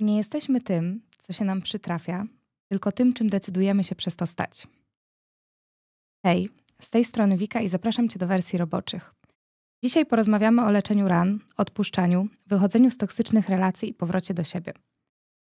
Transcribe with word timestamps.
Nie 0.00 0.16
jesteśmy 0.16 0.60
tym, 0.60 1.02
co 1.18 1.32
się 1.32 1.44
nam 1.44 1.62
przytrafia, 1.62 2.26
tylko 2.68 2.92
tym, 2.92 3.12
czym 3.12 3.28
decydujemy 3.28 3.84
się 3.84 3.94
przez 3.94 4.16
to 4.16 4.26
stać. 4.26 4.66
Hej, 6.26 6.48
z 6.80 6.90
tej 6.90 7.04
strony 7.04 7.36
Wika 7.36 7.60
i 7.60 7.68
zapraszam 7.68 8.08
Cię 8.08 8.18
do 8.18 8.26
wersji 8.26 8.58
roboczych. 8.58 9.14
Dzisiaj 9.84 10.06
porozmawiamy 10.06 10.62
o 10.62 10.70
leczeniu 10.70 11.08
ran, 11.08 11.40
odpuszczaniu, 11.56 12.28
wychodzeniu 12.46 12.90
z 12.90 12.96
toksycznych 12.96 13.48
relacji 13.48 13.90
i 13.90 13.94
powrocie 13.94 14.34
do 14.34 14.44
siebie. 14.44 14.72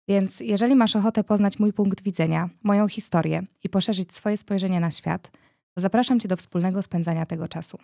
Więc 0.07 0.39
jeżeli 0.39 0.75
masz 0.75 0.95
ochotę 0.95 1.23
poznać 1.23 1.59
mój 1.59 1.73
punkt 1.73 2.03
widzenia, 2.03 2.49
moją 2.63 2.87
historię 2.87 3.43
i 3.63 3.69
poszerzyć 3.69 4.13
swoje 4.13 4.37
spojrzenie 4.37 4.79
na 4.79 4.91
świat, 4.91 5.31
to 5.73 5.81
zapraszam 5.81 6.19
Cię 6.19 6.27
do 6.27 6.37
wspólnego 6.37 6.81
spędzania 6.81 7.25
tego 7.25 7.47
czasu. 7.47 7.77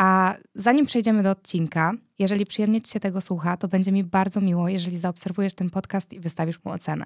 A 0.00 0.34
zanim 0.54 0.86
przejdziemy 0.86 1.22
do 1.22 1.30
odcinka, 1.30 1.92
jeżeli 2.18 2.46
przyjemnie 2.46 2.82
Ci 2.82 2.90
się 2.92 3.00
tego 3.00 3.20
słucha, 3.20 3.56
to 3.56 3.68
będzie 3.68 3.92
mi 3.92 4.04
bardzo 4.04 4.40
miło, 4.40 4.68
jeżeli 4.68 4.98
zaobserwujesz 4.98 5.54
ten 5.54 5.70
podcast 5.70 6.12
i 6.12 6.20
wystawisz 6.20 6.64
mu 6.64 6.72
ocenę. 6.72 7.04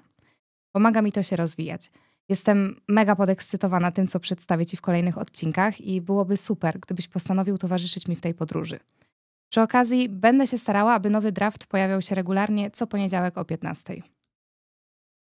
Pomaga 0.71 1.01
mi 1.01 1.11
to 1.11 1.23
się 1.23 1.35
rozwijać. 1.35 1.91
Jestem 2.29 2.81
mega 2.87 3.15
podekscytowana 3.15 3.91
tym, 3.91 4.07
co 4.07 4.19
przedstawię 4.19 4.65
Ci 4.65 4.77
w 4.77 4.81
kolejnych 4.81 5.17
odcinkach 5.17 5.81
i 5.81 6.01
byłoby 6.01 6.37
super, 6.37 6.79
gdybyś 6.79 7.07
postanowił 7.07 7.57
towarzyszyć 7.57 8.07
mi 8.07 8.15
w 8.15 8.21
tej 8.21 8.33
podróży. 8.33 8.79
Przy 9.49 9.61
okazji 9.61 10.09
będę 10.09 10.47
się 10.47 10.57
starała, 10.57 10.93
aby 10.93 11.09
nowy 11.09 11.31
draft 11.31 11.65
pojawiał 11.65 12.01
się 12.01 12.15
regularnie 12.15 12.71
co 12.71 12.87
poniedziałek 12.87 13.37
o 13.37 13.45
15. 13.45 13.95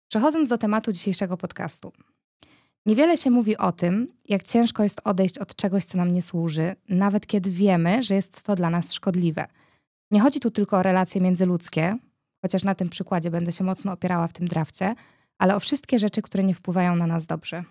Przechodząc 0.08 0.49
do 0.49 0.58
tematu 0.58 0.91
dzisiejszego 0.91 1.38
podcastu. 1.38 1.91
Niewiele 2.87 3.17
się 3.17 3.29
mówi 3.29 3.57
o 3.57 3.71
tym, 3.71 4.07
jak 4.29 4.43
ciężko 4.43 4.83
jest 4.83 5.01
odejść 5.03 5.37
od 5.37 5.55
czegoś, 5.55 5.85
co 5.85 5.97
nam 5.97 6.13
nie 6.13 6.21
służy, 6.21 6.75
nawet 6.89 7.27
kiedy 7.27 7.51
wiemy, 7.51 8.03
że 8.03 8.15
jest 8.15 8.43
to 8.43 8.55
dla 8.55 8.69
nas 8.69 8.93
szkodliwe. 8.93 9.47
Nie 10.11 10.21
chodzi 10.21 10.39
tu 10.39 10.51
tylko 10.51 10.77
o 10.77 10.83
relacje 10.83 11.21
międzyludzkie, 11.21 11.97
chociaż 12.41 12.63
na 12.63 12.75
tym 12.75 12.89
przykładzie 12.89 13.31
będę 13.31 13.51
się 13.51 13.63
mocno 13.63 13.91
opierała 13.91 14.27
w 14.27 14.33
tym 14.33 14.47
drafcie, 14.47 14.95
ale 15.38 15.55
o 15.55 15.59
wszystkie 15.59 15.99
rzeczy, 15.99 16.21
które 16.21 16.44
nie 16.44 16.53
wpływają 16.53 16.95
na 16.95 17.07
nas 17.07 17.25
dobrze. 17.25 17.63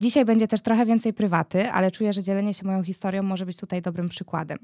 Dzisiaj 0.00 0.24
będzie 0.24 0.48
też 0.48 0.62
trochę 0.62 0.86
więcej 0.86 1.12
prywaty, 1.12 1.70
ale 1.70 1.90
czuję, 1.90 2.12
że 2.12 2.22
dzielenie 2.22 2.54
się 2.54 2.66
moją 2.66 2.82
historią 2.82 3.22
może 3.22 3.46
być 3.46 3.56
tutaj 3.56 3.82
dobrym 3.82 4.08
przykładem. 4.08 4.58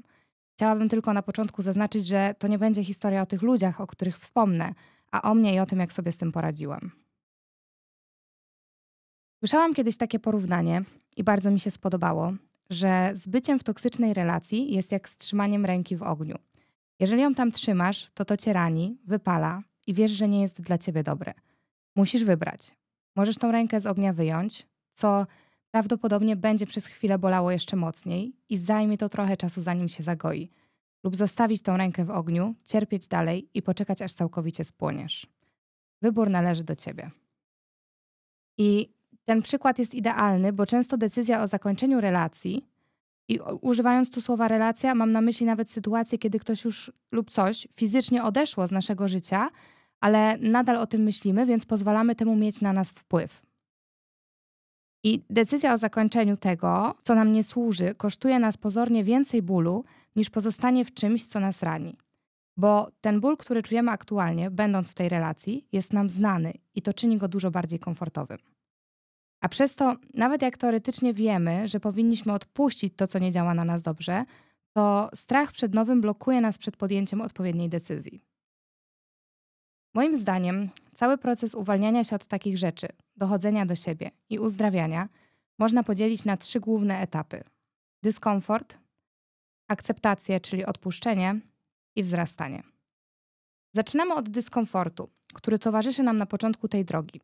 Chciałabym 0.57 0.89
tylko 0.89 1.13
na 1.13 1.21
początku 1.21 1.61
zaznaczyć, 1.61 2.07
że 2.07 2.35
to 2.39 2.47
nie 2.47 2.57
będzie 2.57 2.83
historia 2.83 3.21
o 3.21 3.25
tych 3.25 3.41
ludziach, 3.41 3.81
o 3.81 3.87
których 3.87 4.19
wspomnę, 4.19 4.73
a 5.11 5.21
o 5.21 5.35
mnie 5.35 5.55
i 5.55 5.59
o 5.59 5.65
tym, 5.65 5.79
jak 5.79 5.93
sobie 5.93 6.11
z 6.11 6.17
tym 6.17 6.31
poradziłam. 6.31 6.91
Słyszałam 9.39 9.73
kiedyś 9.73 9.97
takie 9.97 10.19
porównanie 10.19 10.81
i 11.17 11.23
bardzo 11.23 11.51
mi 11.51 11.59
się 11.59 11.71
spodobało, 11.71 12.33
że 12.69 13.11
z 13.13 13.27
byciem 13.27 13.59
w 13.59 13.63
toksycznej 13.63 14.13
relacji 14.13 14.73
jest 14.73 14.91
jak 14.91 15.09
z 15.09 15.17
trzymaniem 15.17 15.65
ręki 15.65 15.95
w 15.95 16.03
ogniu. 16.03 16.35
Jeżeli 16.99 17.21
ją 17.21 17.33
tam 17.33 17.51
trzymasz, 17.51 18.11
to 18.13 18.25
to 18.25 18.37
cię 18.37 18.53
rani, 18.53 18.97
wypala 19.05 19.63
i 19.87 19.93
wiesz, 19.93 20.11
że 20.11 20.27
nie 20.27 20.41
jest 20.41 20.61
dla 20.61 20.77
ciebie 20.77 21.03
dobre. 21.03 21.33
Musisz 21.95 22.23
wybrać. 22.23 22.75
Możesz 23.15 23.37
tą 23.37 23.51
rękę 23.51 23.79
z 23.79 23.85
ognia 23.85 24.13
wyjąć, 24.13 24.67
co 24.93 25.25
prawdopodobnie 25.71 26.35
będzie 26.35 26.65
przez 26.65 26.85
chwilę 26.85 27.19
bolało 27.19 27.51
jeszcze 27.51 27.75
mocniej 27.75 28.33
i 28.49 28.57
zajmie 28.57 28.97
to 28.97 29.09
trochę 29.09 29.37
czasu, 29.37 29.61
zanim 29.61 29.89
się 29.89 30.03
zagoi. 30.03 30.49
Lub 31.03 31.15
zostawić 31.15 31.61
tą 31.61 31.77
rękę 31.77 32.05
w 32.05 32.11
ogniu, 32.11 32.55
cierpieć 32.65 33.07
dalej 33.07 33.49
i 33.53 33.61
poczekać, 33.61 34.01
aż 34.01 34.13
całkowicie 34.13 34.65
spłoniesz. 34.65 35.27
Wybór 36.01 36.29
należy 36.29 36.63
do 36.63 36.75
ciebie. 36.75 37.11
I 38.57 38.98
ten 39.29 39.41
przykład 39.41 39.79
jest 39.79 39.93
idealny, 39.93 40.53
bo 40.53 40.65
często 40.65 40.97
decyzja 40.97 41.41
o 41.41 41.47
zakończeniu 41.47 42.01
relacji, 42.01 42.65
i 43.27 43.39
używając 43.61 44.09
tu 44.09 44.21
słowa 44.21 44.47
relacja, 44.47 44.95
mam 44.95 45.11
na 45.11 45.21
myśli 45.21 45.45
nawet 45.45 45.71
sytuację, 45.71 46.17
kiedy 46.17 46.39
ktoś 46.39 46.65
już 46.65 46.91
lub 47.11 47.31
coś 47.31 47.67
fizycznie 47.75 48.23
odeszło 48.23 48.67
z 48.67 48.71
naszego 48.71 49.07
życia, 49.07 49.49
ale 49.99 50.37
nadal 50.37 50.77
o 50.77 50.87
tym 50.87 51.01
myślimy, 51.01 51.45
więc 51.45 51.65
pozwalamy 51.65 52.15
temu 52.15 52.35
mieć 52.35 52.61
na 52.61 52.73
nas 52.73 52.91
wpływ. 52.91 53.41
I 55.03 55.21
decyzja 55.29 55.73
o 55.73 55.77
zakończeniu 55.77 56.37
tego, 56.37 56.95
co 57.03 57.15
nam 57.15 57.31
nie 57.31 57.43
służy, 57.43 57.95
kosztuje 57.95 58.39
nas 58.39 58.57
pozornie 58.57 59.03
więcej 59.03 59.41
bólu, 59.41 59.83
niż 60.15 60.29
pozostanie 60.29 60.85
w 60.85 60.93
czymś, 60.93 61.25
co 61.25 61.39
nas 61.39 61.63
rani. 61.63 61.97
Bo 62.57 62.91
ten 63.01 63.19
ból, 63.19 63.37
który 63.37 63.63
czujemy 63.63 63.91
aktualnie, 63.91 64.51
będąc 64.51 64.91
w 64.91 64.95
tej 64.95 65.09
relacji, 65.09 65.67
jest 65.71 65.93
nam 65.93 66.09
znany 66.09 66.53
i 66.75 66.81
to 66.81 66.93
czyni 66.93 67.17
go 67.17 67.27
dużo 67.27 67.51
bardziej 67.51 67.79
komfortowym. 67.79 68.37
A 69.41 69.49
przez 69.49 69.75
to, 69.75 69.95
nawet 70.13 70.41
jak 70.41 70.57
teoretycznie 70.57 71.13
wiemy, 71.13 71.67
że 71.67 71.79
powinniśmy 71.79 72.33
odpuścić 72.33 72.93
to, 72.95 73.07
co 73.07 73.19
nie 73.19 73.31
działa 73.31 73.53
na 73.53 73.65
nas 73.65 73.81
dobrze, 73.81 74.25
to 74.73 75.09
strach 75.13 75.51
przed 75.51 75.73
nowym 75.73 76.01
blokuje 76.01 76.41
nas 76.41 76.57
przed 76.57 76.77
podjęciem 76.77 77.21
odpowiedniej 77.21 77.69
decyzji. 77.69 78.21
Moim 79.93 80.17
zdaniem, 80.17 80.69
cały 80.93 81.17
proces 81.17 81.55
uwalniania 81.55 82.03
się 82.03 82.15
od 82.15 82.27
takich 82.27 82.57
rzeczy, 82.57 82.87
dochodzenia 83.15 83.65
do 83.65 83.75
siebie 83.75 84.11
i 84.29 84.39
uzdrawiania 84.39 85.09
można 85.59 85.83
podzielić 85.83 86.25
na 86.25 86.37
trzy 86.37 86.59
główne 86.59 86.99
etapy: 86.99 87.43
dyskomfort, 88.03 88.77
akceptację, 89.67 90.39
czyli 90.39 90.65
odpuszczenie 90.65 91.39
i 91.95 92.03
wzrastanie. 92.03 92.63
Zaczynamy 93.73 94.13
od 94.13 94.29
dyskomfortu, 94.29 95.09
który 95.33 95.59
towarzyszy 95.59 96.03
nam 96.03 96.17
na 96.17 96.25
początku 96.25 96.67
tej 96.67 96.85
drogi. 96.85 97.21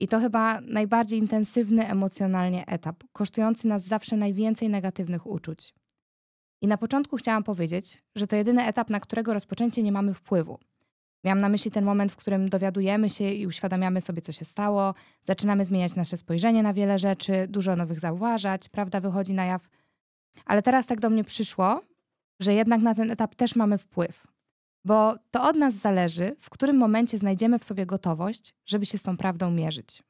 I 0.00 0.08
to 0.08 0.20
chyba 0.20 0.60
najbardziej 0.60 1.18
intensywny 1.18 1.88
emocjonalnie 1.88 2.66
etap, 2.66 3.04
kosztujący 3.12 3.68
nas 3.68 3.84
zawsze 3.84 4.16
najwięcej 4.16 4.68
negatywnych 4.68 5.26
uczuć. 5.26 5.74
I 6.62 6.66
na 6.66 6.76
początku 6.76 7.16
chciałam 7.16 7.42
powiedzieć, 7.42 8.02
że 8.16 8.26
to 8.26 8.36
jedyny 8.36 8.64
etap, 8.64 8.90
na 8.90 9.00
którego 9.00 9.32
rozpoczęcie 9.32 9.82
nie 9.82 9.92
mamy 9.92 10.14
wpływu. 10.14 10.58
Miałam 11.24 11.40
na 11.40 11.48
myśli 11.48 11.70
ten 11.70 11.84
moment, 11.84 12.12
w 12.12 12.16
którym 12.16 12.48
dowiadujemy 12.48 13.10
się 13.10 13.24
i 13.24 13.46
uświadamiamy 13.46 14.00
sobie, 14.00 14.22
co 14.22 14.32
się 14.32 14.44
stało, 14.44 14.94
zaczynamy 15.22 15.64
zmieniać 15.64 15.94
nasze 15.94 16.16
spojrzenie 16.16 16.62
na 16.62 16.72
wiele 16.72 16.98
rzeczy, 16.98 17.46
dużo 17.48 17.76
nowych 17.76 18.00
zauważać, 18.00 18.68
prawda 18.68 19.00
wychodzi 19.00 19.32
na 19.32 19.44
jaw. 19.44 19.68
Ale 20.44 20.62
teraz 20.62 20.86
tak 20.86 21.00
do 21.00 21.10
mnie 21.10 21.24
przyszło, 21.24 21.80
że 22.40 22.54
jednak 22.54 22.80
na 22.80 22.94
ten 22.94 23.10
etap 23.10 23.34
też 23.34 23.56
mamy 23.56 23.78
wpływ. 23.78 24.35
Bo 24.86 25.14
to 25.30 25.42
od 25.42 25.56
nas 25.56 25.74
zależy, 25.74 26.36
w 26.40 26.50
którym 26.50 26.76
momencie 26.76 27.18
znajdziemy 27.18 27.58
w 27.58 27.64
sobie 27.64 27.86
gotowość, 27.86 28.54
żeby 28.66 28.86
się 28.86 28.98
z 28.98 29.02
tą 29.02 29.16
prawdą 29.16 29.50
mierzyć. 29.50 30.02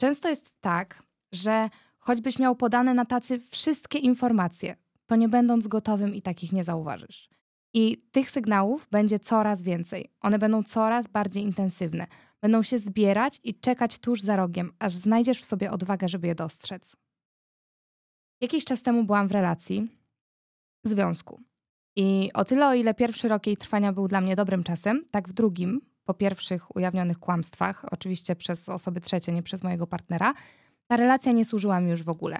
Często 0.00 0.28
jest 0.28 0.60
tak, 0.60 1.02
że 1.32 1.68
choćbyś 1.98 2.38
miał 2.38 2.56
podane 2.56 2.94
na 2.94 3.04
tacy 3.04 3.40
wszystkie 3.50 3.98
informacje, 3.98 4.76
to 5.06 5.16
nie 5.16 5.28
będąc 5.28 5.68
gotowym 5.68 6.14
i 6.14 6.22
takich 6.22 6.52
nie 6.52 6.64
zauważysz. 6.64 7.30
I 7.74 7.98
tych 8.12 8.30
sygnałów 8.30 8.88
będzie 8.90 9.18
coraz 9.18 9.62
więcej. 9.62 10.10
One 10.20 10.38
będą 10.38 10.62
coraz 10.62 11.06
bardziej 11.08 11.42
intensywne. 11.42 12.06
Będą 12.40 12.62
się 12.62 12.78
zbierać 12.78 13.40
i 13.44 13.54
czekać 13.54 13.98
tuż 13.98 14.20
za 14.20 14.36
rogiem, 14.36 14.72
aż 14.78 14.92
znajdziesz 14.92 15.40
w 15.40 15.44
sobie 15.44 15.70
odwagę, 15.70 16.08
żeby 16.08 16.26
je 16.26 16.34
dostrzec. 16.34 16.96
Jakiś 18.40 18.64
czas 18.64 18.82
temu 18.82 19.04
byłam 19.04 19.28
w 19.28 19.32
relacji, 19.32 19.88
związku. 20.84 21.49
I 22.02 22.30
o 22.34 22.44
tyle, 22.44 22.68
o 22.68 22.74
ile 22.74 22.94
pierwszy 22.94 23.28
rok 23.28 23.46
jej 23.46 23.56
trwania 23.56 23.92
był 23.92 24.08
dla 24.08 24.20
mnie 24.20 24.36
dobrym 24.36 24.64
czasem, 24.64 25.04
tak 25.10 25.28
w 25.28 25.32
drugim, 25.32 25.80
po 26.04 26.14
pierwszych 26.14 26.76
ujawnionych 26.76 27.18
kłamstwach, 27.18 27.84
oczywiście 27.90 28.36
przez 28.36 28.68
osoby 28.68 29.00
trzecie, 29.00 29.32
nie 29.32 29.42
przez 29.42 29.62
mojego 29.62 29.86
partnera, 29.86 30.34
ta 30.86 30.96
relacja 30.96 31.32
nie 31.32 31.44
służyła 31.44 31.80
mi 31.80 31.90
już 31.90 32.02
w 32.02 32.08
ogóle. 32.08 32.38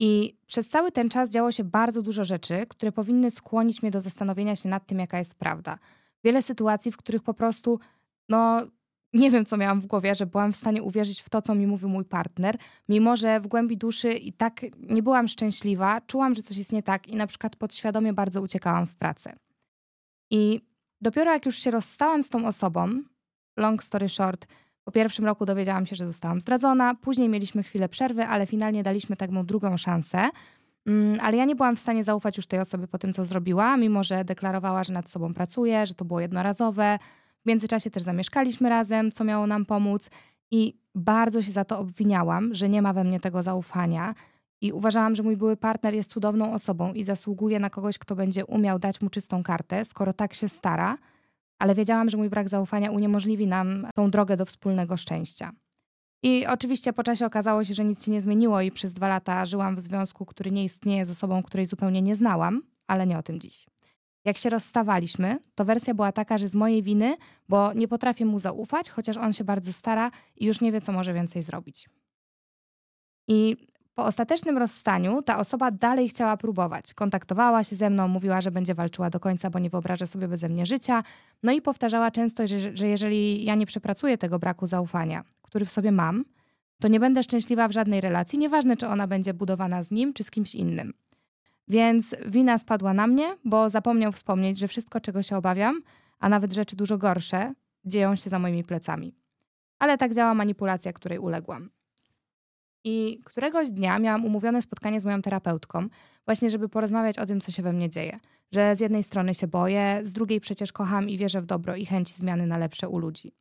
I 0.00 0.36
przez 0.46 0.68
cały 0.68 0.92
ten 0.92 1.08
czas 1.08 1.28
działo 1.28 1.52
się 1.52 1.64
bardzo 1.64 2.02
dużo 2.02 2.24
rzeczy, 2.24 2.66
które 2.68 2.92
powinny 2.92 3.30
skłonić 3.30 3.82
mnie 3.82 3.90
do 3.90 4.00
zastanowienia 4.00 4.56
się 4.56 4.68
nad 4.68 4.86
tym, 4.86 4.98
jaka 4.98 5.18
jest 5.18 5.34
prawda. 5.34 5.78
Wiele 6.24 6.42
sytuacji, 6.42 6.92
w 6.92 6.96
których 6.96 7.22
po 7.22 7.34
prostu, 7.34 7.80
no, 8.28 8.66
nie 9.12 9.30
wiem, 9.30 9.44
co 9.44 9.56
miałam 9.56 9.80
w 9.80 9.86
głowie, 9.86 10.14
że 10.14 10.26
byłam 10.26 10.52
w 10.52 10.56
stanie 10.56 10.82
uwierzyć 10.82 11.22
w 11.22 11.30
to, 11.30 11.42
co 11.42 11.54
mi 11.54 11.66
mówił 11.66 11.88
mój 11.88 12.04
partner, 12.04 12.56
mimo 12.88 13.16
że 13.16 13.40
w 13.40 13.46
głębi 13.46 13.76
duszy 13.76 14.12
i 14.12 14.32
tak 14.32 14.60
nie 14.78 15.02
byłam 15.02 15.28
szczęśliwa, 15.28 16.00
czułam, 16.00 16.34
że 16.34 16.42
coś 16.42 16.56
jest 16.56 16.72
nie 16.72 16.82
tak 16.82 17.08
i 17.08 17.16
na 17.16 17.26
przykład 17.26 17.56
podświadomie 17.56 18.12
bardzo 18.12 18.42
uciekałam 18.42 18.86
w 18.86 18.94
pracę. 18.94 19.36
I 20.30 20.60
dopiero 21.00 21.32
jak 21.32 21.46
już 21.46 21.58
się 21.58 21.70
rozstałam 21.70 22.22
z 22.22 22.28
tą 22.28 22.46
osobą, 22.46 22.88
long 23.56 23.84
story 23.84 24.08
short, 24.08 24.46
po 24.84 24.92
pierwszym 24.92 25.24
roku 25.24 25.46
dowiedziałam 25.46 25.86
się, 25.86 25.96
że 25.96 26.06
zostałam 26.06 26.40
zdradzona, 26.40 26.94
później 26.94 27.28
mieliśmy 27.28 27.62
chwilę 27.62 27.88
przerwy, 27.88 28.26
ale 28.26 28.46
finalnie 28.46 28.82
daliśmy 28.82 29.16
taką 29.16 29.46
drugą 29.46 29.76
szansę. 29.76 30.30
Mm, 30.86 31.18
ale 31.22 31.36
ja 31.36 31.44
nie 31.44 31.56
byłam 31.56 31.76
w 31.76 31.80
stanie 31.80 32.04
zaufać 32.04 32.36
już 32.36 32.46
tej 32.46 32.60
osobie 32.60 32.88
po 32.88 32.98
tym, 32.98 33.12
co 33.12 33.24
zrobiła, 33.24 33.76
mimo 33.76 34.02
że 34.02 34.24
deklarowała, 34.24 34.84
że 34.84 34.92
nad 34.92 35.10
sobą 35.10 35.34
pracuje, 35.34 35.86
że 35.86 35.94
to 35.94 36.04
było 36.04 36.20
jednorazowe, 36.20 36.98
w 37.44 37.48
międzyczasie 37.48 37.90
też 37.90 38.02
zamieszkaliśmy 38.02 38.68
razem, 38.68 39.12
co 39.12 39.24
miało 39.24 39.46
nam 39.46 39.64
pomóc 39.64 40.10
i 40.50 40.74
bardzo 40.94 41.42
się 41.42 41.52
za 41.52 41.64
to 41.64 41.78
obwiniałam, 41.78 42.54
że 42.54 42.68
nie 42.68 42.82
ma 42.82 42.92
we 42.92 43.04
mnie 43.04 43.20
tego 43.20 43.42
zaufania. 43.42 44.14
I 44.60 44.72
uważałam, 44.72 45.14
że 45.14 45.22
mój 45.22 45.36
były 45.36 45.56
partner 45.56 45.94
jest 45.94 46.10
cudowną 46.10 46.52
osobą 46.52 46.92
i 46.92 47.04
zasługuje 47.04 47.60
na 47.60 47.70
kogoś, 47.70 47.98
kto 47.98 48.16
będzie 48.16 48.46
umiał 48.46 48.78
dać 48.78 49.00
mu 49.00 49.10
czystą 49.10 49.42
kartę, 49.42 49.84
skoro 49.84 50.12
tak 50.12 50.34
się 50.34 50.48
stara, 50.48 50.98
ale 51.58 51.74
wiedziałam, 51.74 52.10
że 52.10 52.16
mój 52.16 52.30
brak 52.30 52.48
zaufania 52.48 52.90
uniemożliwi 52.90 53.46
nam 53.46 53.86
tą 53.94 54.10
drogę 54.10 54.36
do 54.36 54.46
wspólnego 54.46 54.96
szczęścia. 54.96 55.52
I 56.22 56.46
oczywiście 56.46 56.92
po 56.92 57.02
czasie 57.02 57.26
okazało 57.26 57.64
się, 57.64 57.74
że 57.74 57.84
nic 57.84 58.04
się 58.04 58.12
nie 58.12 58.22
zmieniło 58.22 58.60
i 58.60 58.70
przez 58.70 58.92
dwa 58.92 59.08
lata 59.08 59.46
żyłam 59.46 59.76
w 59.76 59.80
związku, 59.80 60.26
który 60.26 60.50
nie 60.50 60.64
istnieje 60.64 61.06
z 61.06 61.10
osobą, 61.10 61.42
której 61.42 61.66
zupełnie 61.66 62.02
nie 62.02 62.16
znałam, 62.16 62.62
ale 62.86 63.06
nie 63.06 63.18
o 63.18 63.22
tym 63.22 63.40
dziś. 63.40 63.71
Jak 64.24 64.36
się 64.38 64.50
rozstawaliśmy, 64.50 65.38
to 65.54 65.64
wersja 65.64 65.94
była 65.94 66.12
taka, 66.12 66.38
że 66.38 66.48
z 66.48 66.54
mojej 66.54 66.82
winy, 66.82 67.16
bo 67.48 67.72
nie 67.72 67.88
potrafię 67.88 68.24
mu 68.24 68.38
zaufać, 68.38 68.90
chociaż 68.90 69.16
on 69.16 69.32
się 69.32 69.44
bardzo 69.44 69.72
stara 69.72 70.10
i 70.36 70.46
już 70.46 70.60
nie 70.60 70.72
wie, 70.72 70.80
co 70.80 70.92
może 70.92 71.14
więcej 71.14 71.42
zrobić. 71.42 71.88
I 73.28 73.56
po 73.94 74.04
ostatecznym 74.04 74.58
rozstaniu 74.58 75.22
ta 75.22 75.38
osoba 75.38 75.70
dalej 75.70 76.08
chciała 76.08 76.36
próbować. 76.36 76.94
Kontaktowała 76.94 77.64
się 77.64 77.76
ze 77.76 77.90
mną, 77.90 78.08
mówiła, 78.08 78.40
że 78.40 78.50
będzie 78.50 78.74
walczyła 78.74 79.10
do 79.10 79.20
końca, 79.20 79.50
bo 79.50 79.58
nie 79.58 79.70
wyobraża 79.70 80.06
sobie 80.06 80.28
beze 80.28 80.48
mnie 80.48 80.66
życia. 80.66 81.02
No 81.42 81.52
i 81.52 81.62
powtarzała 81.62 82.10
często, 82.10 82.46
że, 82.46 82.76
że 82.76 82.88
jeżeli 82.88 83.44
ja 83.44 83.54
nie 83.54 83.66
przepracuję 83.66 84.18
tego 84.18 84.38
braku 84.38 84.66
zaufania, 84.66 85.24
który 85.42 85.66
w 85.66 85.70
sobie 85.70 85.92
mam, 85.92 86.24
to 86.80 86.88
nie 86.88 87.00
będę 87.00 87.22
szczęśliwa 87.22 87.68
w 87.68 87.72
żadnej 87.72 88.00
relacji, 88.00 88.38
nieważne 88.38 88.76
czy 88.76 88.86
ona 88.88 89.06
będzie 89.06 89.34
budowana 89.34 89.82
z 89.82 89.90
nim 89.90 90.12
czy 90.12 90.24
z 90.24 90.30
kimś 90.30 90.54
innym. 90.54 90.92
Więc 91.68 92.16
wina 92.26 92.58
spadła 92.58 92.94
na 92.94 93.06
mnie, 93.06 93.36
bo 93.44 93.70
zapomniał 93.70 94.12
wspomnieć, 94.12 94.58
że 94.58 94.68
wszystko, 94.68 95.00
czego 95.00 95.22
się 95.22 95.36
obawiam, 95.36 95.82
a 96.18 96.28
nawet 96.28 96.52
rzeczy 96.52 96.76
dużo 96.76 96.98
gorsze, 96.98 97.54
dzieją 97.84 98.16
się 98.16 98.30
za 98.30 98.38
moimi 98.38 98.64
plecami. 98.64 99.14
Ale 99.78 99.98
tak 99.98 100.14
działa 100.14 100.34
manipulacja, 100.34 100.92
której 100.92 101.18
uległam. 101.18 101.70
I 102.84 103.20
któregoś 103.24 103.70
dnia 103.70 103.98
miałam 103.98 104.24
umówione 104.24 104.62
spotkanie 104.62 105.00
z 105.00 105.04
moją 105.04 105.22
terapeutką, 105.22 105.88
właśnie 106.24 106.50
żeby 106.50 106.68
porozmawiać 106.68 107.18
o 107.18 107.26
tym, 107.26 107.40
co 107.40 107.52
się 107.52 107.62
we 107.62 107.72
mnie 107.72 107.90
dzieje. 107.90 108.20
Że 108.52 108.76
z 108.76 108.80
jednej 108.80 109.02
strony 109.02 109.34
się 109.34 109.46
boję, 109.46 110.00
z 110.04 110.12
drugiej 110.12 110.40
przecież 110.40 110.72
kocham 110.72 111.08
i 111.08 111.18
wierzę 111.18 111.42
w 111.42 111.46
dobro 111.46 111.76
i 111.76 111.86
chęci 111.86 112.14
zmiany 112.14 112.46
na 112.46 112.58
lepsze 112.58 112.88
u 112.88 112.98
ludzi. 112.98 113.32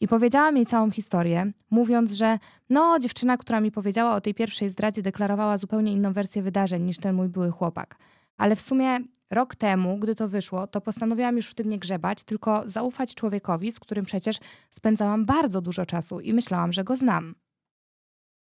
I 0.00 0.08
powiedziałam 0.08 0.56
jej 0.56 0.66
całą 0.66 0.90
historię, 0.90 1.52
mówiąc, 1.70 2.12
że 2.12 2.38
no, 2.70 2.98
dziewczyna, 2.98 3.36
która 3.36 3.60
mi 3.60 3.70
powiedziała 3.70 4.14
o 4.14 4.20
tej 4.20 4.34
pierwszej 4.34 4.70
zdradzie, 4.70 5.02
deklarowała 5.02 5.58
zupełnie 5.58 5.92
inną 5.92 6.12
wersję 6.12 6.42
wydarzeń 6.42 6.82
niż 6.82 6.98
ten 6.98 7.16
mój 7.16 7.28
były 7.28 7.50
chłopak. 7.50 7.96
Ale 8.36 8.56
w 8.56 8.60
sumie 8.60 8.98
rok 9.30 9.54
temu, 9.54 9.98
gdy 9.98 10.14
to 10.14 10.28
wyszło, 10.28 10.66
to 10.66 10.80
postanowiłam 10.80 11.36
już 11.36 11.48
w 11.48 11.54
tym 11.54 11.68
nie 11.68 11.78
grzebać, 11.78 12.24
tylko 12.24 12.62
zaufać 12.66 13.14
człowiekowi, 13.14 13.72
z 13.72 13.80
którym 13.80 14.04
przecież 14.04 14.38
spędzałam 14.70 15.24
bardzo 15.24 15.60
dużo 15.60 15.86
czasu 15.86 16.20
i 16.20 16.32
myślałam, 16.32 16.72
że 16.72 16.84
go 16.84 16.96
znam. 16.96 17.34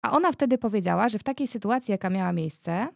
A 0.02 0.12
ona 0.12 0.32
wtedy 0.32 0.58
powiedziała, 0.58 1.10
że 1.10 1.20
w 1.20 1.24
takiej 1.24 1.48
sytuacji, 1.48 1.92
jaka 1.92 2.10
miała 2.10 2.34
miejsce, 2.34 2.88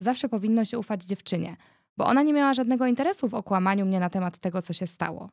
zawsze 0.00 0.28
powinno 0.28 0.64
się 0.64 0.78
ufać 0.78 1.04
dziewczynie, 1.04 1.56
bo 1.96 2.06
ona 2.06 2.22
nie 2.22 2.32
miała 2.32 2.54
żadnego 2.54 2.86
interesu 2.86 3.28
w 3.28 3.34
okłamaniu 3.34 3.86
mnie 3.86 4.00
na 4.00 4.10
temat 4.10 4.38
tego, 4.38 4.62
co 4.62 4.72
się 4.72 4.86
stało. 4.86 5.30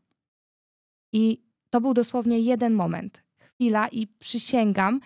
I 1.13 1.50
to 1.71 1.81
był 1.81 1.93
dosłownie 1.93 2.39
jeden 2.39 2.73
moment, 2.73 3.23
chwila 3.37 3.87
i 3.87 4.07
przysięgam, 4.07 4.99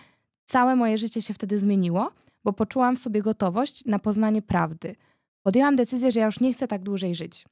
całe 0.44 0.76
moje 0.76 0.98
życie 0.98 1.22
się 1.22 1.34
wtedy 1.34 1.58
zmieniło, 1.58 2.12
bo 2.44 2.52
poczułam 2.52 2.96
w 2.96 3.00
sobie 3.00 3.22
gotowość 3.22 3.84
na 3.84 3.98
poznanie 3.98 4.42
prawdy. 4.42 4.96
Podjęłam 5.42 5.76
decyzję, 5.76 6.12
że 6.12 6.20
ja 6.20 6.26
już 6.26 6.40
nie 6.40 6.52
chcę 6.52 6.68
tak 6.68 6.82
dłużej 6.82 7.14
żyć. 7.14 7.44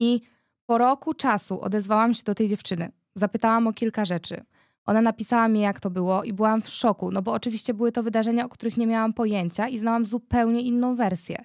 I 0.00 0.20
po 0.66 0.78
roku 0.78 1.14
czasu 1.14 1.60
odezwałam 1.60 2.14
się 2.14 2.22
do 2.22 2.34
tej 2.34 2.48
dziewczyny. 2.48 2.92
Zapytałam 3.14 3.66
o 3.66 3.72
kilka 3.72 4.04
rzeczy. 4.04 4.44
Ona 4.86 5.02
napisała 5.02 5.48
mi, 5.48 5.60
jak 5.60 5.80
to 5.80 5.90
było, 5.90 6.24
i 6.24 6.32
byłam 6.32 6.62
w 6.62 6.68
szoku, 6.68 7.10
no 7.10 7.22
bo 7.22 7.32
oczywiście 7.32 7.74
były 7.74 7.92
to 7.92 8.02
wydarzenia, 8.02 8.44
o 8.44 8.48
których 8.48 8.76
nie 8.76 8.86
miałam 8.86 9.12
pojęcia 9.12 9.68
i 9.68 9.78
znałam 9.78 10.06
zupełnie 10.06 10.62
inną 10.62 10.96
wersję. 10.96 11.44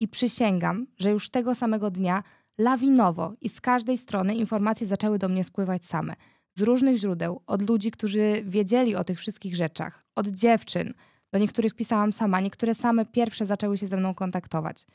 I 0.00 0.08
przysięgam, 0.08 0.86
że 0.98 1.10
już 1.10 1.30
tego 1.30 1.54
samego 1.54 1.90
dnia 1.90 2.22
lawinowo 2.58 3.34
i 3.40 3.48
z 3.48 3.60
każdej 3.60 3.98
strony 3.98 4.34
informacje 4.34 4.86
zaczęły 4.86 5.18
do 5.18 5.28
mnie 5.28 5.44
spływać 5.44 5.86
same. 5.86 6.14
Z 6.54 6.60
różnych 6.60 6.96
źródeł, 6.96 7.42
od 7.46 7.68
ludzi, 7.68 7.90
którzy 7.90 8.42
wiedzieli 8.46 8.96
o 8.96 9.04
tych 9.04 9.18
wszystkich 9.18 9.56
rzeczach, 9.56 10.04
od 10.14 10.28
dziewczyn. 10.28 10.94
Do 11.32 11.38
niektórych 11.38 11.74
pisałam 11.74 12.12
sama, 12.12 12.40
niektóre 12.40 12.74
same 12.74 13.06
pierwsze 13.06 13.46
zaczęły 13.46 13.78
się 13.78 13.86
ze 13.86 13.96
mną 13.96 14.14
kontaktować. 14.14 14.86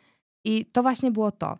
I 0.43 0.65
to 0.65 0.81
właśnie 0.81 1.11
było 1.11 1.31
to. 1.31 1.57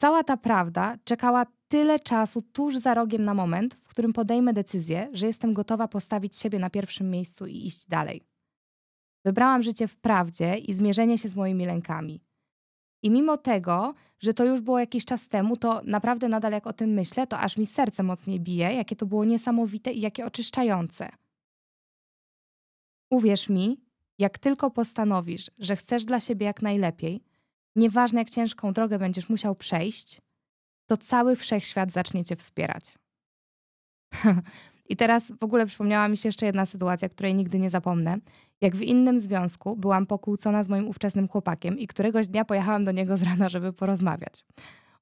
Cała 0.00 0.24
ta 0.24 0.36
prawda 0.36 0.96
czekała 1.04 1.46
tyle 1.68 2.00
czasu 2.00 2.42
tuż 2.42 2.76
za 2.76 2.94
rogiem 2.94 3.24
na 3.24 3.34
moment, 3.34 3.74
w 3.74 3.88
którym 3.88 4.12
podejmę 4.12 4.52
decyzję, 4.52 5.08
że 5.12 5.26
jestem 5.26 5.54
gotowa 5.54 5.88
postawić 5.88 6.36
siebie 6.36 6.58
na 6.58 6.70
pierwszym 6.70 7.10
miejscu 7.10 7.46
i 7.46 7.66
iść 7.66 7.86
dalej. 7.86 8.22
Wybrałam 9.24 9.62
życie 9.62 9.88
w 9.88 9.96
prawdzie 9.96 10.58
i 10.58 10.74
zmierzenie 10.74 11.18
się 11.18 11.28
z 11.28 11.36
moimi 11.36 11.66
lękami. 11.66 12.20
I 13.02 13.10
mimo 13.10 13.36
tego, 13.36 13.94
że 14.20 14.34
to 14.34 14.44
już 14.44 14.60
było 14.60 14.78
jakiś 14.78 15.04
czas 15.04 15.28
temu, 15.28 15.56
to 15.56 15.80
naprawdę 15.84 16.28
nadal 16.28 16.52
jak 16.52 16.66
o 16.66 16.72
tym 16.72 16.90
myślę, 16.90 17.26
to 17.26 17.38
aż 17.38 17.56
mi 17.56 17.66
serce 17.66 18.02
mocniej 18.02 18.40
bije, 18.40 18.74
jakie 18.74 18.96
to 18.96 19.06
było 19.06 19.24
niesamowite 19.24 19.92
i 19.92 20.00
jakie 20.00 20.26
oczyszczające. 20.26 21.08
Uwierz 23.10 23.48
mi, 23.48 23.80
jak 24.18 24.38
tylko 24.38 24.70
postanowisz, 24.70 25.50
że 25.58 25.76
chcesz 25.76 26.04
dla 26.04 26.20
siebie 26.20 26.46
jak 26.46 26.62
najlepiej, 26.62 27.24
nieważne 27.76 28.20
jak 28.20 28.30
ciężką 28.30 28.72
drogę 28.72 28.98
będziesz 28.98 29.28
musiał 29.28 29.54
przejść, 29.54 30.20
to 30.86 30.96
cały 30.96 31.36
wszechświat 31.36 31.90
zacznie 31.90 32.24
cię 32.24 32.36
wspierać. 32.36 32.94
I 34.88 34.96
teraz 34.96 35.32
w 35.32 35.42
ogóle 35.42 35.66
przypomniała 35.66 36.08
mi 36.08 36.16
się 36.16 36.28
jeszcze 36.28 36.46
jedna 36.46 36.66
sytuacja, 36.66 37.08
której 37.08 37.34
nigdy 37.34 37.58
nie 37.58 37.70
zapomnę. 37.70 38.18
Jak 38.60 38.76
w 38.76 38.82
innym 38.82 39.20
związku 39.20 39.76
byłam 39.76 40.06
pokłócona 40.06 40.64
z 40.64 40.68
moim 40.68 40.88
ówczesnym 40.88 41.28
chłopakiem 41.28 41.78
i 41.78 41.86
któregoś 41.86 42.28
dnia 42.28 42.44
pojechałam 42.44 42.84
do 42.84 42.92
niego 42.92 43.16
z 43.16 43.22
rana, 43.22 43.48
żeby 43.48 43.72
porozmawiać. 43.72 44.44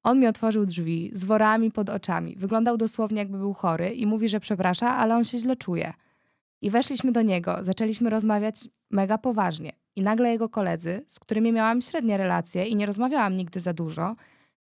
On 0.02 0.20
mi 0.20 0.26
otworzył 0.26 0.66
drzwi 0.66 1.10
z 1.14 1.24
worami 1.24 1.70
pod 1.70 1.90
oczami. 1.90 2.36
Wyglądał 2.36 2.76
dosłownie 2.76 3.18
jakby 3.18 3.38
był 3.38 3.54
chory 3.54 3.88
i 3.88 4.06
mówi, 4.06 4.28
że 4.28 4.40
przeprasza, 4.40 4.96
ale 4.96 5.16
on 5.16 5.24
się 5.24 5.38
źle 5.38 5.56
czuje. 5.56 5.92
I 6.62 6.70
weszliśmy 6.70 7.12
do 7.12 7.22
niego, 7.22 7.58
zaczęliśmy 7.62 8.10
rozmawiać 8.10 8.68
mega 8.90 9.18
poważnie. 9.18 9.72
I 9.96 10.02
nagle 10.02 10.30
jego 10.30 10.48
koledzy, 10.48 11.04
z 11.08 11.20
którymi 11.20 11.52
miałam 11.52 11.82
średnie 11.82 12.16
relacje 12.16 12.64
i 12.64 12.76
nie 12.76 12.86
rozmawiałam 12.86 13.36
nigdy 13.36 13.60
za 13.60 13.72
dużo, 13.72 14.16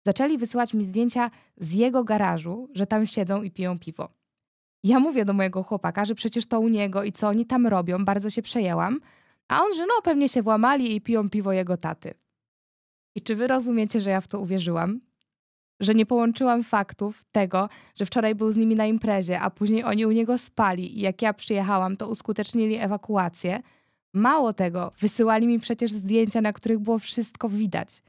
zaczęli 0.06 0.38
wysyłać 0.38 0.74
mi 0.74 0.84
zdjęcia 0.84 1.32
z 1.58 1.74
jego 1.74 2.04
garażu, 2.04 2.70
że 2.74 2.88
tam 2.88 3.08
siedzą 3.08 3.44
i 3.44 3.52
piją 3.52 3.80
piwo. 3.80 4.10
Ja 4.86 5.00
mówię 5.00 5.26
do 5.26 5.34
mojego 5.34 5.64
chłopaka, 5.64 6.06
że 6.06 6.16
przecież 6.16 6.46
to 6.46 6.60
u 6.60 6.68
niego 6.68 7.04
i 7.04 7.12
co 7.12 7.28
oni 7.28 7.46
tam 7.46 7.68
robią, 7.68 8.06
bardzo 8.06 8.30
się 8.30 8.42
przejęłam. 8.42 9.00
A 9.48 9.62
on, 9.62 9.76
że 9.76 9.82
no 9.82 10.02
pewnie 10.04 10.30
się 10.30 10.42
włamali 10.42 10.96
i 10.96 11.02
piją 11.02 11.30
piwo 11.30 11.52
jego 11.52 11.78
taty. 11.78 12.14
I 13.16 13.22
czy 13.22 13.36
wy 13.36 13.48
rozumiecie, 13.48 14.02
że 14.02 14.10
ja 14.10 14.22
w 14.22 14.28
to 14.28 14.40
uwierzyłam? 14.40 15.02
Że 15.80 15.94
nie 15.94 16.06
połączyłam 16.06 16.64
faktów 16.64 17.26
tego, 17.32 17.70
że 17.96 18.06
wczoraj 18.06 18.36
był 18.36 18.52
z 18.52 18.58
nimi 18.58 18.76
na 18.76 18.86
imprezie, 18.86 19.40
a 19.40 19.50
później 19.50 19.84
oni 19.84 20.06
u 20.06 20.12
niego 20.12 20.38
spali 20.38 20.98
i 20.98 21.02
jak 21.02 21.22
ja 21.22 21.34
przyjechałam, 21.34 21.98
to 21.98 22.08
uskutecznili 22.08 22.76
ewakuację. 22.76 23.60
Mało 24.14 24.54
tego, 24.54 24.92
wysyłali 25.00 25.48
mi 25.48 25.60
przecież 25.60 25.92
zdjęcia, 25.92 26.42
na 26.42 26.54
których 26.54 26.80
było 26.80 27.00
wszystko 27.00 27.50
widać 27.50 28.02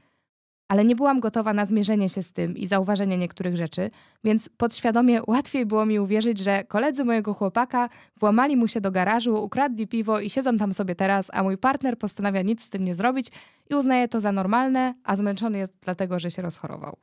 ale 0.67 0.85
nie 0.85 0.95
byłam 0.95 1.19
gotowa 1.19 1.53
na 1.53 1.65
zmierzenie 1.65 2.09
się 2.09 2.23
z 2.23 2.33
tym 2.33 2.57
i 2.57 2.67
zauważenie 2.67 3.17
niektórych 3.17 3.57
rzeczy, 3.57 3.89
więc 4.23 4.49
podświadomie 4.57 5.21
łatwiej 5.27 5.65
było 5.65 5.85
mi 5.85 5.99
uwierzyć, 5.99 6.37
że 6.37 6.63
koledzy 6.63 7.05
mojego 7.05 7.33
chłopaka 7.33 7.89
włamali 8.19 8.57
mu 8.57 8.67
się 8.67 8.81
do 8.81 8.91
garażu, 8.91 9.43
ukradli 9.43 9.87
piwo 9.87 10.19
i 10.19 10.29
siedzą 10.29 10.57
tam 10.57 10.73
sobie 10.73 10.95
teraz, 10.95 11.27
a 11.33 11.43
mój 11.43 11.57
partner 11.57 11.97
postanawia 11.97 12.41
nic 12.41 12.63
z 12.63 12.69
tym 12.69 12.83
nie 12.85 12.95
zrobić 12.95 13.27
i 13.69 13.75
uznaje 13.75 14.07
to 14.07 14.19
za 14.19 14.31
normalne, 14.31 14.93
a 15.03 15.15
zmęczony 15.15 15.57
jest 15.57 15.73
dlatego, 15.81 16.19
że 16.19 16.31
się 16.31 16.41
rozchorował. 16.41 16.97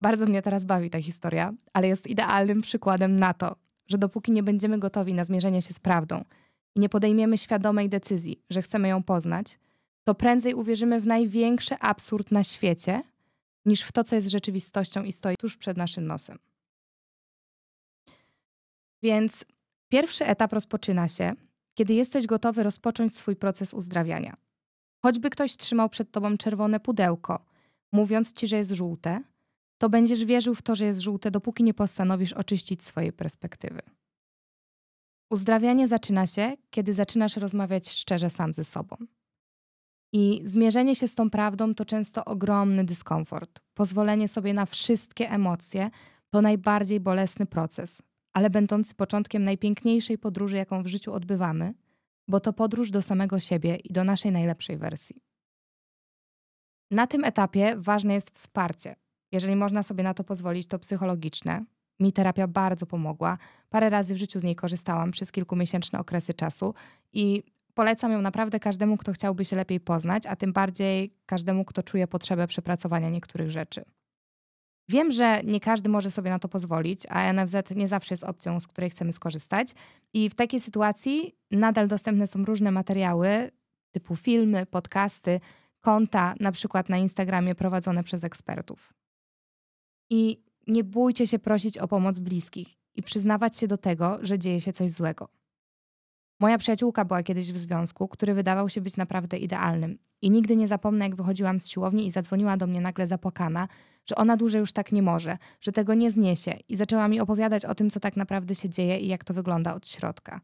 Bardzo 0.00 0.26
mnie 0.26 0.42
teraz 0.42 0.64
bawi 0.64 0.90
ta 0.90 1.02
historia, 1.02 1.52
ale 1.72 1.88
jest 1.88 2.06
idealnym 2.06 2.62
przykładem 2.62 3.18
na 3.18 3.34
to, 3.34 3.56
że 3.88 3.98
dopóki 3.98 4.32
nie 4.32 4.42
będziemy 4.42 4.78
gotowi 4.78 5.14
na 5.14 5.24
zmierzenie 5.24 5.62
się 5.62 5.74
z 5.74 5.80
prawdą 5.80 6.24
i 6.74 6.80
nie 6.80 6.88
podejmiemy 6.88 7.38
świadomej 7.38 7.88
decyzji, 7.88 8.42
że 8.50 8.62
chcemy 8.62 8.88
ją 8.88 9.02
poznać, 9.02 9.58
to 10.08 10.14
prędzej 10.14 10.54
uwierzymy 10.54 11.00
w 11.00 11.06
największy 11.06 11.78
absurd 11.78 12.32
na 12.32 12.44
świecie, 12.44 13.02
niż 13.64 13.82
w 13.82 13.92
to, 13.92 14.04
co 14.04 14.14
jest 14.14 14.28
rzeczywistością 14.28 15.04
i 15.04 15.12
stoi 15.12 15.36
tuż 15.36 15.56
przed 15.56 15.76
naszym 15.76 16.06
nosem. 16.06 16.38
Więc 19.02 19.44
pierwszy 19.88 20.26
etap 20.26 20.52
rozpoczyna 20.52 21.08
się, 21.08 21.32
kiedy 21.74 21.94
jesteś 21.94 22.26
gotowy 22.26 22.62
rozpocząć 22.62 23.16
swój 23.16 23.36
proces 23.36 23.74
uzdrawiania. 23.74 24.36
Choćby 25.02 25.30
ktoś 25.30 25.56
trzymał 25.56 25.88
przed 25.88 26.10
tobą 26.10 26.36
czerwone 26.36 26.80
pudełko, 26.80 27.44
mówiąc 27.92 28.32
ci, 28.32 28.48
że 28.48 28.56
jest 28.56 28.70
żółte, 28.70 29.20
to 29.78 29.88
będziesz 29.88 30.24
wierzył 30.24 30.54
w 30.54 30.62
to, 30.62 30.74
że 30.74 30.84
jest 30.84 31.00
żółte, 31.00 31.30
dopóki 31.30 31.64
nie 31.64 31.74
postanowisz 31.74 32.32
oczyścić 32.32 32.82
swojej 32.82 33.12
perspektywy. 33.12 33.80
Uzdrawianie 35.30 35.88
zaczyna 35.88 36.26
się, 36.26 36.52
kiedy 36.70 36.94
zaczynasz 36.94 37.36
rozmawiać 37.36 37.90
szczerze 37.90 38.30
sam 38.30 38.54
ze 38.54 38.64
sobą. 38.64 38.96
I 40.12 40.42
zmierzenie 40.44 40.94
się 40.96 41.08
z 41.08 41.14
tą 41.14 41.30
prawdą 41.30 41.74
to 41.74 41.84
często 41.84 42.24
ogromny 42.24 42.84
dyskomfort. 42.84 43.60
Pozwolenie 43.74 44.28
sobie 44.28 44.52
na 44.52 44.66
wszystkie 44.66 45.30
emocje 45.30 45.90
to 46.30 46.42
najbardziej 46.42 47.00
bolesny 47.00 47.46
proces, 47.46 48.02
ale 48.32 48.50
będący 48.50 48.94
początkiem 48.94 49.42
najpiękniejszej 49.42 50.18
podróży, 50.18 50.56
jaką 50.56 50.82
w 50.82 50.86
życiu 50.86 51.12
odbywamy, 51.12 51.74
bo 52.28 52.40
to 52.40 52.52
podróż 52.52 52.90
do 52.90 53.02
samego 53.02 53.40
siebie 53.40 53.76
i 53.76 53.92
do 53.92 54.04
naszej 54.04 54.32
najlepszej 54.32 54.76
wersji. 54.76 55.22
Na 56.90 57.06
tym 57.06 57.24
etapie 57.24 57.74
ważne 57.76 58.14
jest 58.14 58.30
wsparcie. 58.30 58.96
Jeżeli 59.32 59.56
można 59.56 59.82
sobie 59.82 60.04
na 60.04 60.14
to 60.14 60.24
pozwolić, 60.24 60.66
to 60.66 60.78
psychologiczne. 60.78 61.64
Mi 62.00 62.12
terapia 62.12 62.46
bardzo 62.46 62.86
pomogła. 62.86 63.38
Parę 63.68 63.90
razy 63.90 64.14
w 64.14 64.18
życiu 64.18 64.40
z 64.40 64.44
niej 64.44 64.56
korzystałam 64.56 65.10
przez 65.10 65.32
kilkumiesięczne 65.32 65.98
okresy 65.98 66.34
czasu 66.34 66.74
i 67.12 67.42
polecam 67.78 68.12
ją 68.12 68.20
naprawdę 68.20 68.60
każdemu, 68.60 68.96
kto 68.96 69.12
chciałby 69.12 69.44
się 69.44 69.56
lepiej 69.56 69.80
poznać, 69.80 70.26
a 70.26 70.36
tym 70.36 70.52
bardziej 70.52 71.14
każdemu, 71.26 71.64
kto 71.64 71.82
czuje 71.82 72.08
potrzebę 72.08 72.46
przepracowania 72.46 73.10
niektórych 73.10 73.50
rzeczy. 73.50 73.84
Wiem, 74.88 75.12
że 75.12 75.42
nie 75.44 75.60
każdy 75.60 75.88
może 75.88 76.10
sobie 76.10 76.30
na 76.30 76.38
to 76.38 76.48
pozwolić, 76.48 77.06
a 77.08 77.32
NFZ 77.32 77.54
nie 77.76 77.88
zawsze 77.88 78.14
jest 78.14 78.24
opcją, 78.24 78.60
z 78.60 78.66
której 78.66 78.90
chcemy 78.90 79.12
skorzystać. 79.12 79.74
I 80.12 80.30
w 80.30 80.34
takiej 80.34 80.60
sytuacji 80.60 81.36
nadal 81.50 81.88
dostępne 81.88 82.26
są 82.26 82.44
różne 82.44 82.70
materiały 82.70 83.50
typu 83.90 84.16
filmy, 84.16 84.66
podcasty, 84.66 85.40
konta, 85.80 86.34
na 86.40 86.52
przykład 86.52 86.88
na 86.88 86.96
Instagramie 86.96 87.54
prowadzone 87.54 88.04
przez 88.04 88.24
ekspertów. 88.24 88.92
I 90.10 90.42
nie 90.66 90.84
bójcie 90.84 91.26
się 91.26 91.38
prosić 91.38 91.78
o 91.78 91.88
pomoc 91.88 92.18
bliskich 92.18 92.68
i 92.94 93.02
przyznawać 93.02 93.56
się 93.56 93.66
do 93.66 93.78
tego, 93.78 94.18
że 94.22 94.38
dzieje 94.38 94.60
się 94.60 94.72
coś 94.72 94.90
złego. 94.90 95.37
Moja 96.40 96.58
przyjaciółka 96.58 97.04
była 97.04 97.22
kiedyś 97.22 97.52
w 97.52 97.56
związku, 97.56 98.08
który 98.08 98.34
wydawał 98.34 98.68
się 98.68 98.80
być 98.80 98.96
naprawdę 98.96 99.38
idealnym. 99.38 99.98
I 100.22 100.30
nigdy 100.30 100.56
nie 100.56 100.68
zapomnę, 100.68 101.04
jak 101.04 101.16
wychodziłam 101.16 101.60
z 101.60 101.68
siłowni 101.68 102.06
i 102.06 102.10
zadzwoniła 102.10 102.56
do 102.56 102.66
mnie 102.66 102.80
nagle 102.80 103.06
zapłakana, 103.06 103.68
że 104.06 104.14
ona 104.14 104.36
dłużej 104.36 104.60
już 104.60 104.72
tak 104.72 104.92
nie 104.92 105.02
może, 105.02 105.38
że 105.60 105.72
tego 105.72 105.94
nie 105.94 106.10
zniesie, 106.10 106.58
i 106.68 106.76
zaczęła 106.76 107.08
mi 107.08 107.20
opowiadać 107.20 107.64
o 107.64 107.74
tym, 107.74 107.90
co 107.90 108.00
tak 108.00 108.16
naprawdę 108.16 108.54
się 108.54 108.68
dzieje 108.68 108.98
i 108.98 109.08
jak 109.08 109.24
to 109.24 109.34
wygląda 109.34 109.74
od 109.74 109.88
środka. 109.88 110.40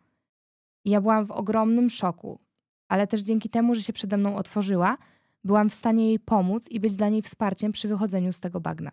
I 0.84 0.90
ja 0.90 1.00
byłam 1.00 1.26
w 1.26 1.30
ogromnym 1.30 1.90
szoku, 1.90 2.38
ale 2.88 3.06
też 3.06 3.20
dzięki 3.20 3.48
temu, 3.48 3.74
że 3.74 3.82
się 3.82 3.92
przede 3.92 4.16
mną 4.16 4.36
otworzyła, 4.36 4.96
byłam 5.44 5.70
w 5.70 5.74
stanie 5.74 6.08
jej 6.08 6.18
pomóc 6.18 6.68
i 6.68 6.80
być 6.80 6.96
dla 6.96 7.08
niej 7.08 7.22
wsparciem 7.22 7.72
przy 7.72 7.88
wychodzeniu 7.88 8.32
z 8.32 8.40
tego 8.40 8.60
bagna. 8.60 8.90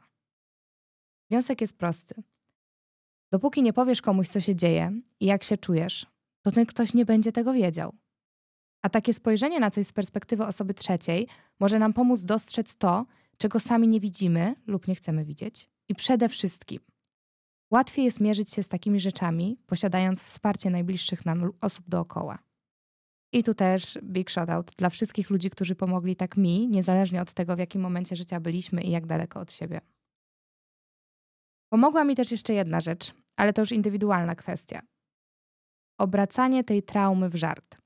Wniosek 1.30 1.62
jest 1.62 1.78
prosty. 1.78 2.24
Dopóki 3.32 3.64
nie 3.64 3.74
powiesz 3.74 4.02
komuś, 4.02 4.30
co 4.30 4.40
się 4.40 4.56
dzieje 4.56 4.92
i 5.20 5.26
jak 5.26 5.44
się 5.44 5.58
czujesz, 5.58 6.06
to 6.42 6.52
ten 6.52 6.66
ktoś 6.66 6.94
nie 6.94 7.06
będzie 7.06 7.32
tego 7.32 7.54
wiedział. 7.54 7.96
A 8.82 8.90
takie 8.90 9.14
spojrzenie 9.14 9.60
na 9.60 9.72
coś 9.72 9.88
z 9.88 9.92
perspektywy 9.92 10.46
osoby 10.46 10.74
trzeciej 10.74 11.28
może 11.60 11.80
nam 11.80 11.94
pomóc 11.94 12.22
dostrzec 12.22 12.76
to, 12.76 13.06
czego 13.38 13.60
sami 13.60 13.88
nie 13.88 14.00
widzimy 14.00 14.56
lub 14.68 14.88
nie 14.88 14.96
chcemy 14.96 15.26
widzieć. 15.26 15.70
I 15.90 15.96
przede 15.96 16.30
wszystkim, 16.30 16.80
łatwiej 17.72 18.06
jest 18.06 18.20
mierzyć 18.20 18.52
się 18.52 18.64
z 18.64 18.68
takimi 18.68 19.00
rzeczami, 19.00 19.58
posiadając 19.68 20.22
wsparcie 20.22 20.70
najbliższych 20.70 21.26
nam 21.26 21.52
osób 21.62 21.90
dookoła. 21.90 22.40
I 23.34 23.44
tu 23.44 23.54
też 23.54 24.00
big 24.04 24.30
shout 24.30 24.50
out 24.50 24.72
dla 24.78 24.90
wszystkich 24.90 25.30
ludzi, 25.30 25.50
którzy 25.50 25.76
pomogli 25.76 26.16
tak 26.16 26.38
mi, 26.38 26.68
niezależnie 26.68 27.22
od 27.22 27.34
tego, 27.34 27.56
w 27.56 27.60
jakim 27.60 27.82
momencie 27.82 28.16
życia 28.16 28.40
byliśmy 28.40 28.82
i 28.82 28.92
jak 28.92 29.06
daleko 29.06 29.40
od 29.40 29.52
siebie. 29.52 29.82
Pomogła 31.70 32.04
mi 32.04 32.16
też 32.16 32.32
jeszcze 32.32 32.54
jedna 32.54 32.80
rzecz, 32.80 33.14
ale 33.36 33.54
to 33.54 33.62
już 33.62 33.72
indywidualna 33.72 34.36
kwestia. 34.36 34.82
Obracanie 36.02 36.64
tej 36.64 36.84
traumy 36.84 37.30
w 37.30 37.36
żart. 37.36 37.78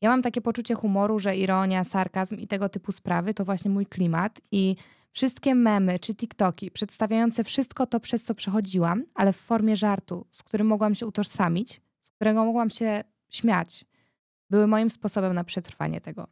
Ja 0.00 0.08
mam 0.08 0.22
takie 0.22 0.40
poczucie 0.40 0.74
humoru, 0.74 1.18
że 1.18 1.36
ironia, 1.36 1.84
sarkazm 1.84 2.36
i 2.36 2.46
tego 2.46 2.68
typu 2.68 2.92
sprawy 2.92 3.34
to 3.34 3.44
właśnie 3.44 3.70
mój 3.70 3.86
klimat 3.86 4.40
i 4.52 4.76
wszystkie 5.12 5.54
memy 5.54 5.98
czy 5.98 6.14
TikToki 6.14 6.70
przedstawiające 6.70 7.44
wszystko 7.44 7.86
to, 7.86 8.00
przez 8.00 8.24
co 8.24 8.34
przechodziłam, 8.34 9.04
ale 9.14 9.32
w 9.32 9.36
formie 9.36 9.76
żartu, 9.76 10.26
z 10.30 10.42
którym 10.42 10.66
mogłam 10.66 10.94
się 10.94 11.06
utożsamić, 11.06 11.80
z 12.00 12.08
którego 12.08 12.44
mogłam 12.44 12.70
się 12.70 13.04
śmiać, 13.30 13.84
były 14.50 14.66
moim 14.66 14.90
sposobem 14.90 15.34
na 15.34 15.44
przetrwanie 15.44 16.00
tego. 16.00 16.26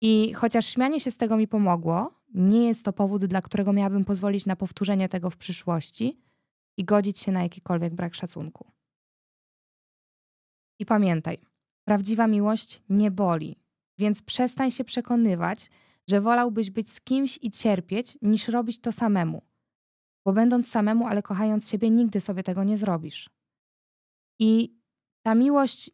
I 0.00 0.32
chociaż 0.32 0.66
śmianie 0.66 1.00
się 1.00 1.10
z 1.10 1.16
tego 1.16 1.36
mi 1.36 1.48
pomogło, 1.48 2.20
nie 2.34 2.68
jest 2.68 2.84
to 2.84 2.92
powód, 2.92 3.24
dla 3.24 3.42
którego 3.42 3.72
miałabym 3.72 4.04
pozwolić 4.04 4.46
na 4.46 4.56
powtórzenie 4.56 5.08
tego 5.08 5.30
w 5.30 5.36
przyszłości 5.36 6.20
i 6.76 6.84
godzić 6.84 7.18
się 7.18 7.32
na 7.32 7.42
jakikolwiek 7.42 7.94
brak 7.94 8.14
szacunku. 8.14 8.73
I 10.84 10.86
pamiętaj, 10.86 11.38
prawdziwa 11.84 12.26
miłość 12.26 12.82
nie 12.88 13.10
boli, 13.10 13.56
więc 13.98 14.22
przestań 14.22 14.70
się 14.70 14.84
przekonywać, 14.84 15.70
że 16.08 16.20
wolałbyś 16.20 16.70
być 16.70 16.90
z 16.90 17.00
kimś 17.00 17.38
i 17.42 17.50
cierpieć, 17.50 18.18
niż 18.22 18.48
robić 18.48 18.80
to 18.80 18.92
samemu. 18.92 19.42
Bo 20.24 20.32
będąc 20.32 20.70
samemu, 20.70 21.06
ale 21.06 21.22
kochając 21.22 21.68
siebie, 21.68 21.90
nigdy 21.90 22.20
sobie 22.20 22.42
tego 22.42 22.64
nie 22.64 22.76
zrobisz. 22.76 23.30
I 24.38 24.74
ta 25.22 25.34
miłość 25.34 25.90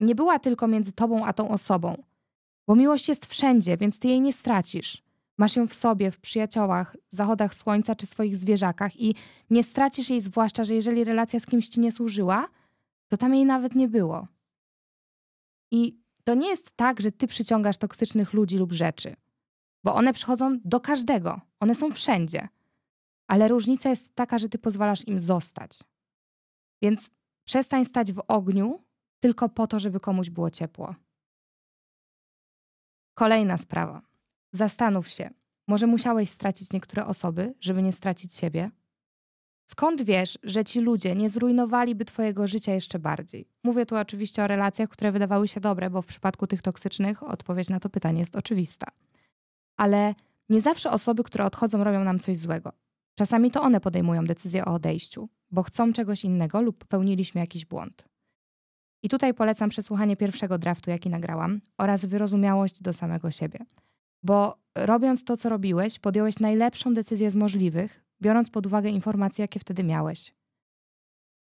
nie 0.00 0.14
była 0.14 0.38
tylko 0.38 0.68
między 0.68 0.92
tobą 0.92 1.26
a 1.26 1.32
tą 1.32 1.48
osobą, 1.48 2.02
bo 2.66 2.76
miłość 2.76 3.08
jest 3.08 3.26
wszędzie, 3.26 3.76
więc 3.76 3.98
ty 3.98 4.08
jej 4.08 4.20
nie 4.20 4.32
stracisz. 4.32 5.02
Masz 5.38 5.56
ją 5.56 5.66
w 5.66 5.74
sobie, 5.74 6.10
w 6.10 6.18
przyjaciołach, 6.18 6.96
zachodach 7.10 7.54
słońca 7.54 7.94
czy 7.94 8.06
swoich 8.06 8.36
zwierzakach 8.36 9.00
i 9.00 9.14
nie 9.50 9.64
stracisz 9.64 10.10
jej, 10.10 10.20
zwłaszcza, 10.20 10.64
że 10.64 10.74
jeżeli 10.74 11.04
relacja 11.04 11.40
z 11.40 11.46
kimś 11.46 11.68
ci 11.68 11.80
nie 11.80 11.92
służyła, 11.92 12.48
to 13.12 13.16
tam 13.16 13.34
jej 13.34 13.44
nawet 13.44 13.74
nie 13.74 13.88
było. 13.88 14.28
I 15.70 16.00
to 16.24 16.34
nie 16.34 16.48
jest 16.48 16.72
tak, 16.76 17.00
że 17.00 17.12
ty 17.12 17.26
przyciągasz 17.26 17.78
toksycznych 17.78 18.32
ludzi 18.32 18.58
lub 18.58 18.72
rzeczy, 18.72 19.16
bo 19.84 19.94
one 19.94 20.12
przychodzą 20.12 20.58
do 20.64 20.80
każdego, 20.80 21.40
one 21.60 21.74
są 21.74 21.90
wszędzie. 21.90 22.48
Ale 23.26 23.48
różnica 23.48 23.90
jest 23.90 24.14
taka, 24.14 24.38
że 24.38 24.48
ty 24.48 24.58
pozwalasz 24.58 25.08
im 25.08 25.20
zostać. 25.20 25.80
Więc 26.82 27.10
przestań 27.44 27.84
stać 27.84 28.12
w 28.12 28.22
ogniu 28.28 28.84
tylko 29.20 29.48
po 29.48 29.66
to, 29.66 29.80
żeby 29.80 30.00
komuś 30.00 30.30
było 30.30 30.50
ciepło. 30.50 30.94
Kolejna 33.14 33.58
sprawa. 33.58 34.02
Zastanów 34.52 35.08
się, 35.08 35.30
może 35.68 35.86
musiałeś 35.86 36.30
stracić 36.30 36.72
niektóre 36.72 37.06
osoby, 37.06 37.54
żeby 37.60 37.82
nie 37.82 37.92
stracić 37.92 38.34
siebie? 38.34 38.70
Skąd 39.72 40.02
wiesz, 40.02 40.38
że 40.42 40.64
ci 40.64 40.80
ludzie 40.80 41.14
nie 41.14 41.30
zrujnowaliby 41.30 42.04
twojego 42.04 42.46
życia 42.46 42.74
jeszcze 42.74 42.98
bardziej? 42.98 43.48
Mówię 43.64 43.86
tu 43.86 43.96
oczywiście 43.96 44.44
o 44.44 44.46
relacjach, 44.46 44.88
które 44.88 45.12
wydawały 45.12 45.48
się 45.48 45.60
dobre, 45.60 45.90
bo 45.90 46.02
w 46.02 46.06
przypadku 46.06 46.46
tych 46.46 46.62
toksycznych 46.62 47.22
odpowiedź 47.22 47.68
na 47.68 47.80
to 47.80 47.90
pytanie 47.90 48.20
jest 48.20 48.36
oczywista. 48.36 48.86
Ale 49.76 50.14
nie 50.48 50.60
zawsze 50.60 50.90
osoby, 50.90 51.22
które 51.22 51.44
odchodzą, 51.44 51.84
robią 51.84 52.04
nam 52.04 52.18
coś 52.18 52.38
złego. 52.38 52.72
Czasami 53.14 53.50
to 53.50 53.62
one 53.62 53.80
podejmują 53.80 54.24
decyzję 54.24 54.64
o 54.64 54.74
odejściu, 54.74 55.28
bo 55.50 55.62
chcą 55.62 55.92
czegoś 55.92 56.24
innego 56.24 56.62
lub 56.62 56.78
popełniliśmy 56.78 57.40
jakiś 57.40 57.64
błąd. 57.64 58.04
I 59.02 59.08
tutaj 59.08 59.34
polecam 59.34 59.70
przesłuchanie 59.70 60.16
pierwszego 60.16 60.58
draftu, 60.58 60.90
jaki 60.90 61.10
nagrałam, 61.10 61.60
oraz 61.78 62.04
wyrozumiałość 62.04 62.82
do 62.82 62.92
samego 62.92 63.30
siebie. 63.30 63.58
Bo 64.22 64.58
robiąc 64.74 65.24
to, 65.24 65.36
co 65.36 65.48
robiłeś, 65.48 65.98
podjąłeś 65.98 66.38
najlepszą 66.38 66.94
decyzję 66.94 67.30
z 67.30 67.36
możliwych, 67.36 68.02
biorąc 68.22 68.50
pod 68.50 68.66
uwagę 68.66 68.90
informacje, 68.90 69.42
jakie 69.42 69.60
wtedy 69.60 69.84
miałeś. 69.84 70.34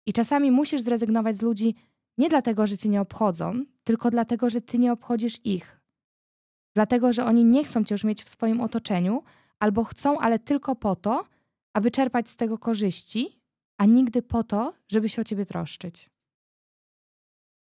I 0.06 0.12
czasami 0.12 0.50
musisz 0.50 0.82
zrezygnować 0.82 1.36
z 1.36 1.42
ludzi 1.42 1.74
nie 2.18 2.28
dlatego, 2.28 2.66
że 2.66 2.78
cię 2.78 2.88
nie 2.88 3.00
obchodzą, 3.00 3.64
tylko 3.84 4.10
dlatego, 4.10 4.50
że 4.50 4.60
ty 4.60 4.78
nie 4.78 4.92
obchodzisz 4.92 5.40
ich. 5.44 5.80
Dlatego, 6.74 7.12
że 7.12 7.24
oni 7.24 7.44
nie 7.44 7.64
chcą 7.64 7.84
cię 7.84 7.94
już 7.94 8.04
mieć 8.04 8.24
w 8.24 8.28
swoim 8.28 8.60
otoczeniu, 8.60 9.22
albo 9.58 9.84
chcą, 9.84 10.18
ale 10.18 10.38
tylko 10.38 10.76
po 10.76 10.96
to, 10.96 11.24
aby 11.74 11.90
czerpać 11.90 12.28
z 12.28 12.36
tego 12.36 12.58
korzyści, 12.58 13.40
a 13.78 13.84
nigdy 13.86 14.22
po 14.22 14.44
to, 14.44 14.74
żeby 14.88 15.08
się 15.08 15.22
o 15.22 15.24
ciebie 15.24 15.46
troszczyć. 15.46 16.10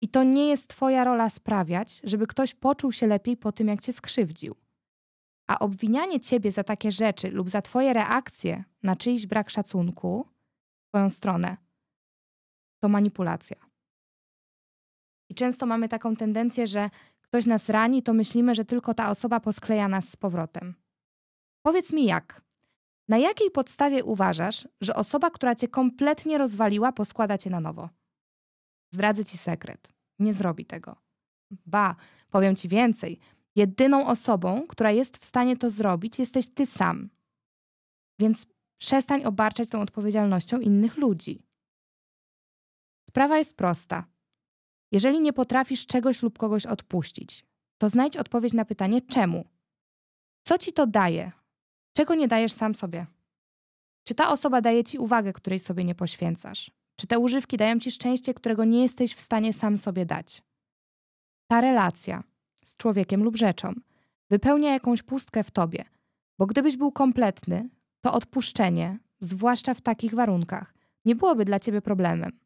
I 0.02 0.10
to 0.10 0.24
nie 0.24 0.48
jest 0.48 0.68
Twoja 0.68 1.04
rola 1.04 1.30
sprawiać, 1.30 2.02
żeby 2.04 2.28
ktoś 2.28 2.54
poczuł 2.54 2.92
się 2.92 3.08
lepiej 3.08 3.38
po 3.38 3.52
tym, 3.52 3.68
jak 3.68 3.82
Cię 3.82 3.94
skrzywdził. 3.94 4.56
A 5.50 5.60
obwinianie 5.60 6.20
Ciebie 6.20 6.52
za 6.52 6.64
takie 6.64 6.92
rzeczy 6.92 7.32
lub 7.32 7.50
za 7.50 7.62
Twoje 7.62 7.94
reakcje 7.94 8.64
na 8.84 8.96
czyjś 8.96 9.26
brak 9.28 9.50
szacunku 9.50 10.28
w 10.86 10.90
Twoją 10.90 11.10
stronę 11.10 11.58
to 12.80 12.90
manipulacja. 12.90 13.58
I 15.30 15.36
często 15.36 15.66
mamy 15.66 15.90
taką 15.90 16.16
tendencję, 16.16 16.68
że 16.68 16.90
ktoś 17.22 17.46
nas 17.46 17.70
rani, 17.70 18.04
to 18.04 18.14
myślimy, 18.14 18.56
że 18.56 18.66
tylko 18.66 18.94
ta 18.94 19.10
osoba 19.10 19.40
poskleja 19.40 19.88
nas 19.88 20.10
z 20.10 20.16
powrotem. 20.16 20.76
Powiedz 21.62 21.94
mi 21.94 22.06
jak. 22.06 22.42
Na 23.08 23.18
jakiej 23.18 23.52
podstawie 23.52 24.04
uważasz, 24.04 24.68
że 24.82 24.96
osoba, 24.96 25.30
która 25.30 25.56
cię 25.56 25.68
kompletnie 25.68 26.38
rozwaliła, 26.38 26.92
poskłada 26.92 27.38
cię 27.38 27.50
na 27.50 27.60
nowo? 27.60 27.90
Zdradzę 28.94 29.26
ci 29.26 29.38
sekret. 29.38 29.94
Nie 30.20 30.34
zrobi 30.34 30.66
tego. 30.66 30.96
Ba, 31.66 31.96
powiem 32.30 32.56
ci 32.56 32.68
więcej. 32.68 33.20
Jedyną 33.60 34.08
osobą, 34.08 34.68
która 34.68 34.92
jest 34.92 35.18
w 35.18 35.26
stanie 35.26 35.58
to 35.58 35.72
zrobić, 35.72 36.20
jesteś 36.20 36.50
ty 36.50 36.66
sam. 36.66 37.10
Więc 38.20 38.46
przestań 38.78 39.24
obarczać 39.24 39.70
tą 39.70 39.82
odpowiedzialnością 39.82 40.60
innych 40.60 40.98
ludzi. 40.98 41.44
Sprawa 43.10 43.38
jest 43.38 43.56
prosta. 43.56 44.06
Jeżeli 44.92 45.22
nie 45.22 45.34
potrafisz 45.34 45.86
czegoś 45.86 46.22
lub 46.22 46.38
kogoś 46.38 46.66
odpuścić, 46.66 47.46
to 47.78 47.90
znajdź 47.90 48.18
odpowiedź 48.18 48.54
na 48.54 48.66
pytanie 48.66 49.02
czemu. 49.02 49.46
Co 50.44 50.58
ci 50.58 50.74
to 50.74 50.88
daje? 50.88 51.32
Czego 51.94 52.16
nie 52.16 52.28
dajesz 52.28 52.52
sam 52.52 52.76
sobie? 52.76 53.08
Czy 54.08 54.16
ta 54.16 54.32
osoba 54.32 54.62
daje 54.62 54.84
ci 54.84 54.98
uwagę, 54.98 55.34
której 55.34 55.60
sobie 55.60 55.84
nie 55.84 55.96
poświęcasz? 55.96 56.72
Czy 56.96 57.08
te 57.08 57.20
używki 57.20 57.58
dają 57.58 57.80
ci 57.80 57.92
szczęście, 57.92 58.34
którego 58.34 58.66
nie 58.66 58.82
jesteś 58.82 59.16
w 59.16 59.22
stanie 59.22 59.54
sam 59.54 59.78
sobie 59.78 60.06
dać? 60.06 60.44
Ta 61.48 61.62
relacja 61.62 62.24
z 62.66 62.78
człowiekiem 62.78 63.24
lub 63.24 63.38
rzeczą 63.38 63.74
wypełnia 64.30 64.74
jakąś 64.74 65.04
pustkę 65.04 65.44
w 65.44 65.52
tobie, 65.52 65.86
bo 66.38 66.46
gdybyś 66.46 66.78
był 66.78 66.92
kompletny, 66.92 67.70
to 68.02 68.14
odpuszczenie, 68.14 69.00
zwłaszcza 69.20 69.74
w 69.74 69.82
takich 69.82 70.14
warunkach, 70.14 70.74
nie 71.06 71.16
byłoby 71.16 71.46
dla 71.46 71.60
ciebie 71.60 71.82
problemem. 71.82 72.40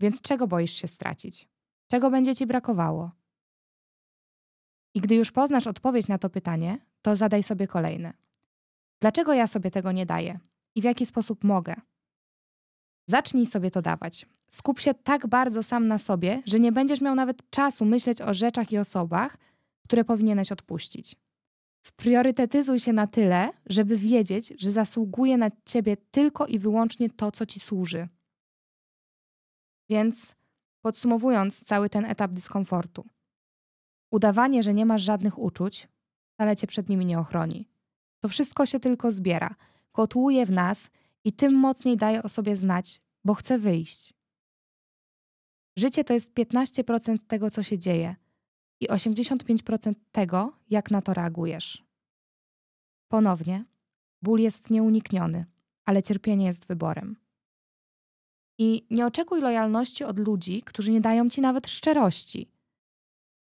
Więc 0.00 0.20
czego 0.20 0.46
boisz 0.46 0.72
się 0.72 0.88
stracić? 0.88 1.48
Czego 1.88 2.10
będzie 2.10 2.34
ci 2.34 2.46
brakowało? 2.46 3.10
I 4.94 5.00
gdy 5.00 5.14
już 5.14 5.32
poznasz 5.32 5.66
odpowiedź 5.66 6.08
na 6.08 6.18
to 6.18 6.30
pytanie, 6.30 6.78
to 7.02 7.16
zadaj 7.16 7.42
sobie 7.42 7.66
kolejne. 7.66 8.12
Dlaczego 9.00 9.34
ja 9.34 9.46
sobie 9.46 9.70
tego 9.70 9.92
nie 9.92 10.06
daję? 10.06 10.38
I 10.74 10.80
w 10.80 10.84
jaki 10.84 11.06
sposób 11.06 11.44
mogę? 11.44 11.74
Zacznij 13.06 13.46
sobie 13.46 13.70
to 13.70 13.82
dawać. 13.82 14.26
Skup 14.54 14.80
się 14.80 14.94
tak 14.94 15.26
bardzo 15.26 15.62
sam 15.62 15.88
na 15.88 15.98
sobie, 15.98 16.42
że 16.46 16.60
nie 16.60 16.72
będziesz 16.72 17.00
miał 17.00 17.14
nawet 17.14 17.50
czasu 17.50 17.84
myśleć 17.84 18.22
o 18.22 18.34
rzeczach 18.34 18.72
i 18.72 18.78
osobach, 18.78 19.36
które 19.84 20.04
powinieneś 20.04 20.52
odpuścić. 20.52 21.16
Spriorytetyzuj 21.84 22.80
się 22.80 22.92
na 22.92 23.06
tyle, 23.06 23.50
żeby 23.66 23.96
wiedzieć, 23.96 24.54
że 24.58 24.70
zasługuje 24.70 25.36
na 25.36 25.50
ciebie 25.64 25.96
tylko 25.96 26.46
i 26.46 26.58
wyłącznie 26.58 27.10
to, 27.10 27.32
co 27.32 27.46
ci 27.46 27.60
służy. 27.60 28.08
Więc 29.90 30.36
podsumowując 30.82 31.64
cały 31.64 31.88
ten 31.88 32.04
etap 32.04 32.32
dyskomfortu, 32.32 33.08
udawanie, 34.10 34.62
że 34.62 34.74
nie 34.74 34.86
masz 34.86 35.02
żadnych 35.02 35.38
uczuć, 35.38 35.88
wcale 36.34 36.56
cię 36.56 36.66
przed 36.66 36.88
nimi 36.88 37.06
nie 37.06 37.18
ochroni. 37.18 37.68
To 38.20 38.28
wszystko 38.28 38.66
się 38.66 38.80
tylko 38.80 39.12
zbiera, 39.12 39.54
kotłuje 39.92 40.46
w 40.46 40.50
nas 40.50 40.90
i 41.24 41.32
tym 41.32 41.54
mocniej 41.54 41.96
daje 41.96 42.22
o 42.22 42.28
sobie 42.28 42.56
znać, 42.56 43.00
bo 43.24 43.34
chce 43.34 43.58
wyjść. 43.58 44.21
Życie 45.76 46.04
to 46.04 46.14
jest 46.14 46.34
15% 46.34 47.18
tego, 47.26 47.50
co 47.50 47.62
się 47.62 47.78
dzieje 47.78 48.16
i 48.80 48.88
85% 48.88 49.94
tego, 50.12 50.52
jak 50.70 50.90
na 50.90 51.02
to 51.02 51.14
reagujesz. 51.14 51.84
Ponownie, 53.08 53.64
ból 54.22 54.40
jest 54.40 54.70
nieunikniony, 54.70 55.46
ale 55.84 56.02
cierpienie 56.02 56.46
jest 56.46 56.66
wyborem. 56.66 57.16
I 58.58 58.86
nie 58.90 59.06
oczekuj 59.06 59.40
lojalności 59.40 60.04
od 60.04 60.18
ludzi, 60.18 60.62
którzy 60.62 60.90
nie 60.90 61.00
dają 61.00 61.30
ci 61.30 61.40
nawet 61.40 61.68
szczerości. 61.68 62.50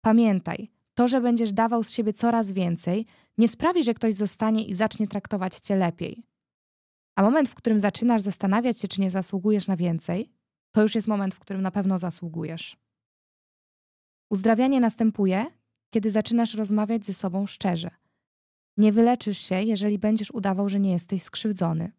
Pamiętaj, 0.05 0.71
to, 0.95 1.09
że 1.09 1.21
będziesz 1.21 1.53
dawał 1.53 1.85
z 1.85 1.91
siebie 1.91 2.13
coraz 2.13 2.53
więcej, 2.53 3.07
nie 3.39 3.49
sprawi, 3.49 3.85
że 3.85 3.95
ktoś 3.95 4.15
zostanie 4.15 4.65
i 4.67 4.75
zacznie 4.75 5.09
traktować 5.09 5.57
cię 5.57 5.77
lepiej. 5.77 6.23
A 7.17 7.23
moment, 7.23 7.49
w 7.49 7.55
którym 7.55 7.81
zaczynasz 7.81 8.23
zastanawiać 8.23 8.79
się, 8.79 8.89
czy 8.89 9.01
nie 9.01 9.11
zasługujesz 9.11 9.69
na 9.69 9.77
więcej, 9.77 10.33
to 10.73 10.83
już 10.83 10.95
jest 10.95 11.09
moment, 11.09 11.35
w 11.35 11.39
którym 11.39 11.63
na 11.63 11.71
pewno 11.71 11.99
zasługujesz. 11.99 12.77
Uzdrawianie 14.31 14.81
następuje, 14.81 15.47
kiedy 15.91 16.11
zaczynasz 16.11 16.55
rozmawiać 16.55 17.07
ze 17.07 17.15
sobą 17.15 17.47
szczerze. 17.47 17.91
Nie 18.77 18.93
wyleczysz 18.93 19.39
się, 19.39 19.63
jeżeli 19.63 19.99
będziesz 19.99 20.31
udawał, 20.31 20.69
że 20.69 20.81
nie 20.81 20.93
jesteś 20.93 21.23
skrzywdzony. 21.23 21.93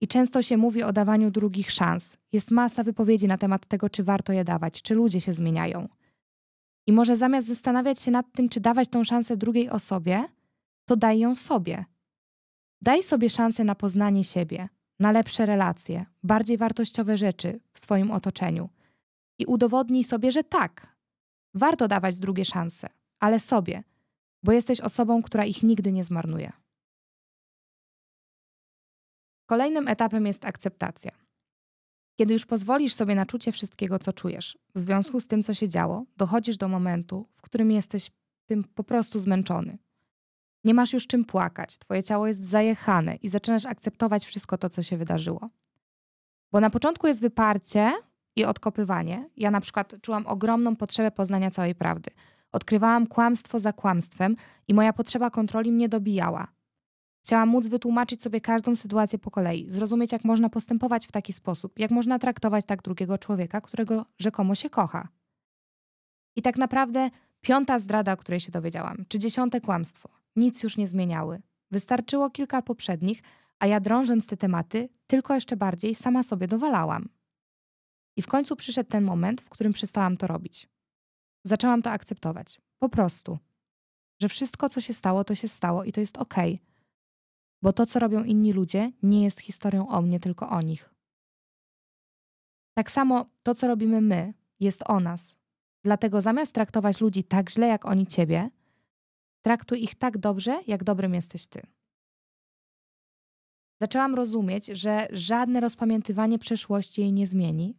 I 0.00 0.08
często 0.08 0.42
się 0.42 0.56
mówi 0.56 0.82
o 0.82 0.92
dawaniu 0.92 1.30
drugich 1.30 1.70
szans. 1.70 2.18
Jest 2.32 2.50
masa 2.50 2.84
wypowiedzi 2.84 3.28
na 3.28 3.38
temat 3.38 3.66
tego, 3.66 3.90
czy 3.90 4.04
warto 4.04 4.32
je 4.32 4.44
dawać, 4.44 4.82
czy 4.82 4.94
ludzie 4.94 5.20
się 5.20 5.34
zmieniają. 5.34 5.88
I 6.86 6.92
może 6.92 7.16
zamiast 7.16 7.46
zastanawiać 7.46 8.00
się 8.00 8.10
nad 8.10 8.32
tym, 8.32 8.48
czy 8.48 8.60
dawać 8.60 8.88
tą 8.88 9.04
szansę 9.04 9.36
drugiej 9.36 9.70
osobie, 9.70 10.24
to 10.84 10.96
daj 10.96 11.18
ją 11.18 11.36
sobie. 11.36 11.84
Daj 12.80 13.02
sobie 13.02 13.30
szansę 13.30 13.64
na 13.64 13.74
poznanie 13.74 14.24
siebie, 14.24 14.68
na 15.02 15.12
lepsze 15.12 15.46
relacje, 15.46 16.06
bardziej 16.22 16.58
wartościowe 16.58 17.16
rzeczy 17.16 17.60
w 17.72 17.80
swoim 17.80 18.10
otoczeniu. 18.10 18.68
I 19.38 19.46
udowodnij 19.46 20.04
sobie, 20.04 20.32
że 20.32 20.44
tak, 20.44 20.96
warto 21.54 21.88
dawać 21.88 22.18
drugie 22.18 22.44
szanse, 22.44 22.88
ale 23.20 23.40
sobie, 23.40 23.82
bo 24.42 24.52
jesteś 24.52 24.80
osobą, 24.80 25.22
która 25.22 25.44
ich 25.44 25.62
nigdy 25.62 25.92
nie 25.92 26.04
zmarnuje. 26.04 26.52
Kolejnym 29.46 29.88
etapem 29.88 30.26
jest 30.26 30.44
akceptacja. 30.44 31.10
Kiedy 32.18 32.32
już 32.32 32.46
pozwolisz 32.46 32.94
sobie 32.94 33.14
na 33.14 33.26
czucie 33.26 33.52
wszystkiego, 33.52 33.98
co 33.98 34.12
czujesz, 34.12 34.58
w 34.74 34.78
związku 34.78 35.20
z 35.20 35.26
tym, 35.26 35.42
co 35.42 35.54
się 35.54 35.68
działo, 35.68 36.04
dochodzisz 36.16 36.56
do 36.56 36.68
momentu, 36.68 37.28
w 37.32 37.42
którym 37.42 37.70
jesteś 37.70 38.10
tym 38.46 38.64
po 38.64 38.84
prostu 38.84 39.20
zmęczony. 39.20 39.78
Nie 40.64 40.74
masz 40.74 40.92
już 40.92 41.06
czym 41.06 41.24
płakać, 41.24 41.78
twoje 41.78 42.02
ciało 42.02 42.26
jest 42.26 42.44
zajechane 42.44 43.14
i 43.14 43.28
zaczynasz 43.28 43.66
akceptować 43.66 44.26
wszystko 44.26 44.58
to, 44.58 44.68
co 44.68 44.82
się 44.82 44.96
wydarzyło. 44.96 45.48
Bo 46.52 46.60
na 46.60 46.70
początku 46.70 47.06
jest 47.06 47.20
wyparcie 47.20 47.92
i 48.36 48.44
odkopywanie. 48.44 49.28
Ja 49.36 49.50
na 49.50 49.60
przykład 49.60 49.94
czułam 50.02 50.26
ogromną 50.26 50.76
potrzebę 50.76 51.10
poznania 51.10 51.50
całej 51.50 51.74
prawdy. 51.74 52.10
Odkrywałam 52.52 53.06
kłamstwo 53.06 53.60
za 53.60 53.72
kłamstwem 53.72 54.36
i 54.68 54.74
moja 54.74 54.92
potrzeba 54.92 55.30
kontroli 55.30 55.72
mnie 55.72 55.88
dobijała. 55.88 56.48
Chciałam 57.24 57.48
móc 57.48 57.66
wytłumaczyć 57.66 58.22
sobie 58.22 58.40
każdą 58.40 58.76
sytuację 58.76 59.18
po 59.18 59.30
kolei, 59.30 59.70
zrozumieć, 59.70 60.12
jak 60.12 60.24
można 60.24 60.48
postępować 60.48 61.06
w 61.06 61.12
taki 61.12 61.32
sposób, 61.32 61.78
jak 61.78 61.90
można 61.90 62.18
traktować 62.18 62.64
tak 62.64 62.82
drugiego 62.82 63.18
człowieka, 63.18 63.60
którego 63.60 64.06
rzekomo 64.18 64.54
się 64.54 64.70
kocha. 64.70 65.08
I 66.36 66.42
tak 66.42 66.58
naprawdę 66.58 67.10
piąta 67.40 67.78
zdrada, 67.78 68.12
o 68.12 68.16
której 68.16 68.40
się 68.40 68.52
dowiedziałam, 68.52 69.04
czy 69.08 69.18
dziesiąte 69.18 69.60
kłamstwo, 69.60 70.08
nic 70.36 70.62
już 70.62 70.76
nie 70.76 70.88
zmieniały. 70.88 71.42
Wystarczyło 71.70 72.30
kilka 72.30 72.62
poprzednich, 72.62 73.22
a 73.58 73.66
ja 73.66 73.80
drążąc 73.80 74.26
te 74.26 74.36
tematy, 74.36 74.88
tylko 75.06 75.34
jeszcze 75.34 75.56
bardziej 75.56 75.94
sama 75.94 76.22
sobie 76.22 76.48
dowalałam. 76.48 77.08
I 78.16 78.22
w 78.22 78.26
końcu 78.26 78.56
przyszedł 78.56 78.90
ten 78.90 79.04
moment, 79.04 79.40
w 79.40 79.48
którym 79.48 79.72
przestałam 79.72 80.16
to 80.16 80.26
robić. 80.26 80.68
Zaczęłam 81.44 81.82
to 81.82 81.90
akceptować. 81.90 82.60
Po 82.78 82.88
prostu. 82.88 83.38
Że 84.22 84.28
wszystko, 84.28 84.68
co 84.68 84.80
się 84.80 84.94
stało, 84.94 85.24
to 85.24 85.34
się 85.34 85.48
stało 85.48 85.84
i 85.84 85.92
to 85.92 86.00
jest 86.00 86.18
okej. 86.18 86.54
Okay 86.54 86.72
bo 87.62 87.72
to, 87.72 87.86
co 87.86 87.98
robią 87.98 88.24
inni 88.24 88.52
ludzie, 88.52 88.92
nie 89.02 89.24
jest 89.24 89.40
historią 89.40 89.88
o 89.88 90.02
mnie, 90.02 90.20
tylko 90.20 90.48
o 90.48 90.62
nich. 90.62 90.94
Tak 92.74 92.90
samo 92.90 93.26
to, 93.42 93.54
co 93.54 93.66
robimy 93.66 94.00
my, 94.00 94.34
jest 94.60 94.82
o 94.86 95.00
nas. 95.00 95.36
Dlatego 95.84 96.20
zamiast 96.20 96.52
traktować 96.52 97.00
ludzi 97.00 97.24
tak 97.24 97.50
źle, 97.50 97.66
jak 97.66 97.84
oni 97.86 98.06
ciebie, 98.06 98.50
traktuj 99.42 99.82
ich 99.82 99.94
tak 99.94 100.18
dobrze, 100.18 100.60
jak 100.66 100.84
dobrym 100.84 101.14
jesteś 101.14 101.46
ty. 101.46 101.62
Zaczęłam 103.80 104.14
rozumieć, 104.14 104.66
że 104.66 105.06
żadne 105.10 105.60
rozpamiętywanie 105.60 106.38
przeszłości 106.38 107.00
jej 107.00 107.12
nie 107.12 107.26
zmieni, 107.26 107.78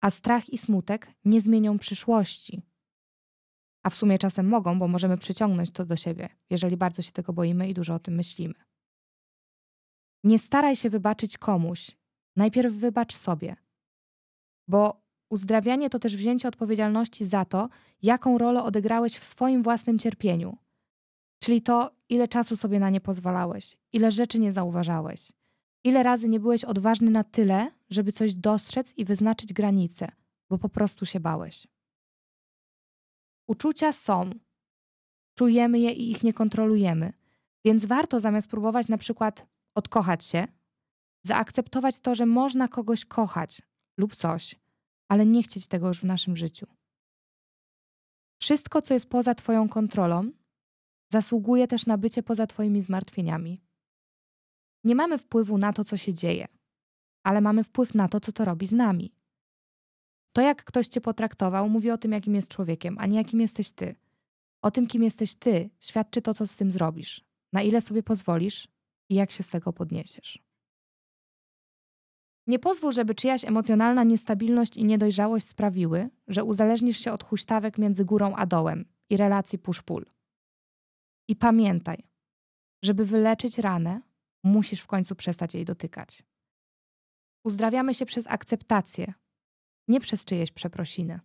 a 0.00 0.10
strach 0.10 0.50
i 0.50 0.58
smutek 0.58 1.08
nie 1.24 1.40
zmienią 1.40 1.78
przyszłości. 1.78 2.62
A 3.82 3.90
w 3.90 3.94
sumie 3.94 4.18
czasem 4.18 4.48
mogą, 4.48 4.78
bo 4.78 4.88
możemy 4.88 5.18
przyciągnąć 5.18 5.70
to 5.70 5.84
do 5.84 5.96
siebie, 5.96 6.28
jeżeli 6.50 6.76
bardzo 6.76 7.02
się 7.02 7.12
tego 7.12 7.32
boimy 7.32 7.68
i 7.68 7.74
dużo 7.74 7.94
o 7.94 7.98
tym 7.98 8.14
myślimy. 8.14 8.54
Nie 10.24 10.38
staraj 10.38 10.76
się 10.76 10.90
wybaczyć 10.90 11.38
komuś. 11.38 11.90
Najpierw 12.36 12.74
wybacz 12.74 13.16
sobie. 13.16 13.56
Bo 14.68 15.01
uzdrawianie 15.32 15.90
to 15.90 15.98
też 15.98 16.16
wzięcie 16.16 16.48
odpowiedzialności 16.48 17.24
za 17.24 17.44
to, 17.44 17.68
jaką 18.02 18.38
rolę 18.38 18.62
odegrałeś 18.62 19.16
w 19.16 19.24
swoim 19.24 19.62
własnym 19.62 19.98
cierpieniu. 19.98 20.56
Czyli 21.38 21.62
to, 21.62 21.90
ile 22.08 22.28
czasu 22.28 22.56
sobie 22.56 22.80
na 22.80 22.90
nie 22.90 23.00
pozwalałeś, 23.00 23.76
ile 23.92 24.10
rzeczy 24.10 24.38
nie 24.38 24.52
zauważałeś, 24.52 25.32
ile 25.84 26.02
razy 26.02 26.28
nie 26.28 26.40
byłeś 26.40 26.64
odważny 26.64 27.10
na 27.10 27.24
tyle, 27.24 27.70
żeby 27.90 28.12
coś 28.12 28.34
dostrzec 28.34 28.94
i 28.96 29.04
wyznaczyć 29.04 29.52
granice, 29.52 30.08
bo 30.50 30.58
po 30.58 30.68
prostu 30.68 31.06
się 31.06 31.20
bałeś. 31.20 31.66
Uczucia 33.48 33.92
są. 33.92 34.30
Czujemy 35.38 35.78
je 35.78 35.90
i 35.90 36.10
ich 36.10 36.22
nie 36.22 36.32
kontrolujemy. 36.32 37.12
Więc 37.64 37.84
warto 37.84 38.20
zamiast 38.20 38.48
próbować 38.48 38.88
na 38.88 38.98
przykład 38.98 39.46
odkochać 39.74 40.24
się, 40.24 40.46
zaakceptować 41.24 42.00
to, 42.00 42.14
że 42.14 42.26
można 42.26 42.68
kogoś 42.68 43.04
kochać 43.04 43.62
lub 43.98 44.16
coś, 44.16 44.61
ale 45.12 45.26
nie 45.26 45.42
chcieć 45.42 45.66
tego 45.66 45.88
już 45.88 46.00
w 46.00 46.04
naszym 46.04 46.36
życiu. 46.36 46.66
Wszystko, 48.40 48.82
co 48.82 48.94
jest 48.94 49.06
poza 49.06 49.34
Twoją 49.34 49.68
kontrolą, 49.68 50.30
zasługuje 51.08 51.68
też 51.68 51.86
na 51.86 51.98
bycie 51.98 52.22
poza 52.22 52.46
Twoimi 52.46 52.82
zmartwieniami. 52.82 53.60
Nie 54.84 54.94
mamy 54.94 55.18
wpływu 55.18 55.58
na 55.58 55.72
to, 55.72 55.84
co 55.84 55.96
się 55.96 56.14
dzieje, 56.14 56.48
ale 57.24 57.40
mamy 57.40 57.64
wpływ 57.64 57.94
na 57.94 58.08
to, 58.08 58.20
co 58.20 58.32
to 58.32 58.44
robi 58.44 58.66
z 58.66 58.72
nami. 58.72 59.14
To, 60.32 60.42
jak 60.42 60.64
ktoś 60.64 60.88
cię 60.88 61.00
potraktował, 61.00 61.68
mówi 61.68 61.90
o 61.90 61.98
tym, 61.98 62.12
jakim 62.12 62.34
jest 62.34 62.48
człowiekiem, 62.48 62.96
a 62.98 63.06
nie 63.06 63.16
jakim 63.16 63.40
jesteś 63.40 63.72
ty. 63.72 63.94
O 64.62 64.70
tym, 64.70 64.86
kim 64.86 65.02
jesteś 65.02 65.34
ty, 65.34 65.70
świadczy 65.80 66.22
to, 66.22 66.34
co 66.34 66.46
z 66.46 66.56
tym 66.56 66.72
zrobisz, 66.72 67.24
na 67.52 67.62
ile 67.62 67.80
sobie 67.80 68.02
pozwolisz 68.02 68.68
i 69.08 69.14
jak 69.14 69.30
się 69.30 69.42
z 69.42 69.50
tego 69.50 69.72
podniesiesz. 69.72 70.51
Nie 72.46 72.58
pozwól, 72.58 72.92
żeby 72.92 73.14
czyjaś 73.14 73.44
emocjonalna 73.44 74.04
niestabilność 74.04 74.76
i 74.76 74.84
niedojrzałość 74.84 75.46
sprawiły, 75.46 76.08
że 76.28 76.44
uzależnisz 76.44 76.98
się 76.98 77.12
od 77.12 77.24
huśtawek 77.24 77.78
między 77.78 78.04
górą 78.04 78.34
a 78.36 78.46
dołem 78.46 78.84
i 79.10 79.16
relacji 79.16 79.58
push-pull. 79.58 80.04
I 81.28 81.36
pamiętaj, 81.36 82.08
żeby 82.84 83.04
wyleczyć 83.06 83.58
ranę, 83.58 84.00
musisz 84.44 84.80
w 84.80 84.86
końcu 84.86 85.14
przestać 85.14 85.54
jej 85.54 85.64
dotykać. 85.64 86.22
Uzdrawiamy 87.44 87.94
się 87.94 88.06
przez 88.06 88.26
akceptację, 88.26 89.14
nie 89.88 90.00
przez 90.00 90.24
czyjeś 90.24 90.52
przeprosiny. 90.52 91.20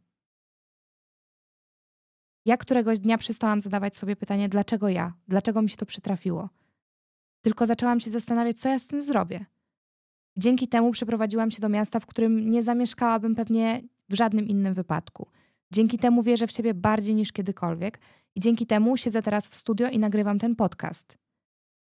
Ja 2.45 2.57
któregoś 2.57 2.99
dnia 2.99 3.17
przestałam 3.17 3.61
zadawać 3.61 3.95
sobie 3.95 4.15
pytanie, 4.15 4.49
dlaczego 4.49 4.89
ja, 4.89 5.13
dlaczego 5.27 5.61
mi 5.61 5.69
się 5.69 5.77
to 5.77 5.85
przytrafiło. 5.85 6.49
Tylko 7.41 7.65
zaczęłam 7.65 7.99
się 7.99 8.11
zastanawiać, 8.11 8.59
co 8.59 8.69
ja 8.69 8.79
z 8.79 8.87
tym 8.87 9.01
zrobię. 9.01 9.45
Dzięki 10.37 10.67
temu 10.67 10.91
przeprowadziłam 10.91 11.51
się 11.51 11.61
do 11.61 11.69
miasta, 11.69 11.99
w 11.99 12.05
którym 12.05 12.51
nie 12.51 12.63
zamieszkałabym 12.63 13.35
pewnie 13.35 13.81
w 14.09 14.13
żadnym 14.13 14.47
innym 14.47 14.73
wypadku. 14.73 15.27
Dzięki 15.71 15.97
temu 15.97 16.23
wierzę 16.23 16.47
w 16.47 16.51
siebie 16.51 16.73
bardziej 16.73 17.15
niż 17.15 17.31
kiedykolwiek 17.31 17.99
i 18.35 18.39
dzięki 18.39 18.67
temu 18.67 18.97
siedzę 18.97 19.21
teraz 19.21 19.47
w 19.47 19.55
studio 19.55 19.89
i 19.89 19.99
nagrywam 19.99 20.39
ten 20.39 20.55
podcast. 20.55 21.17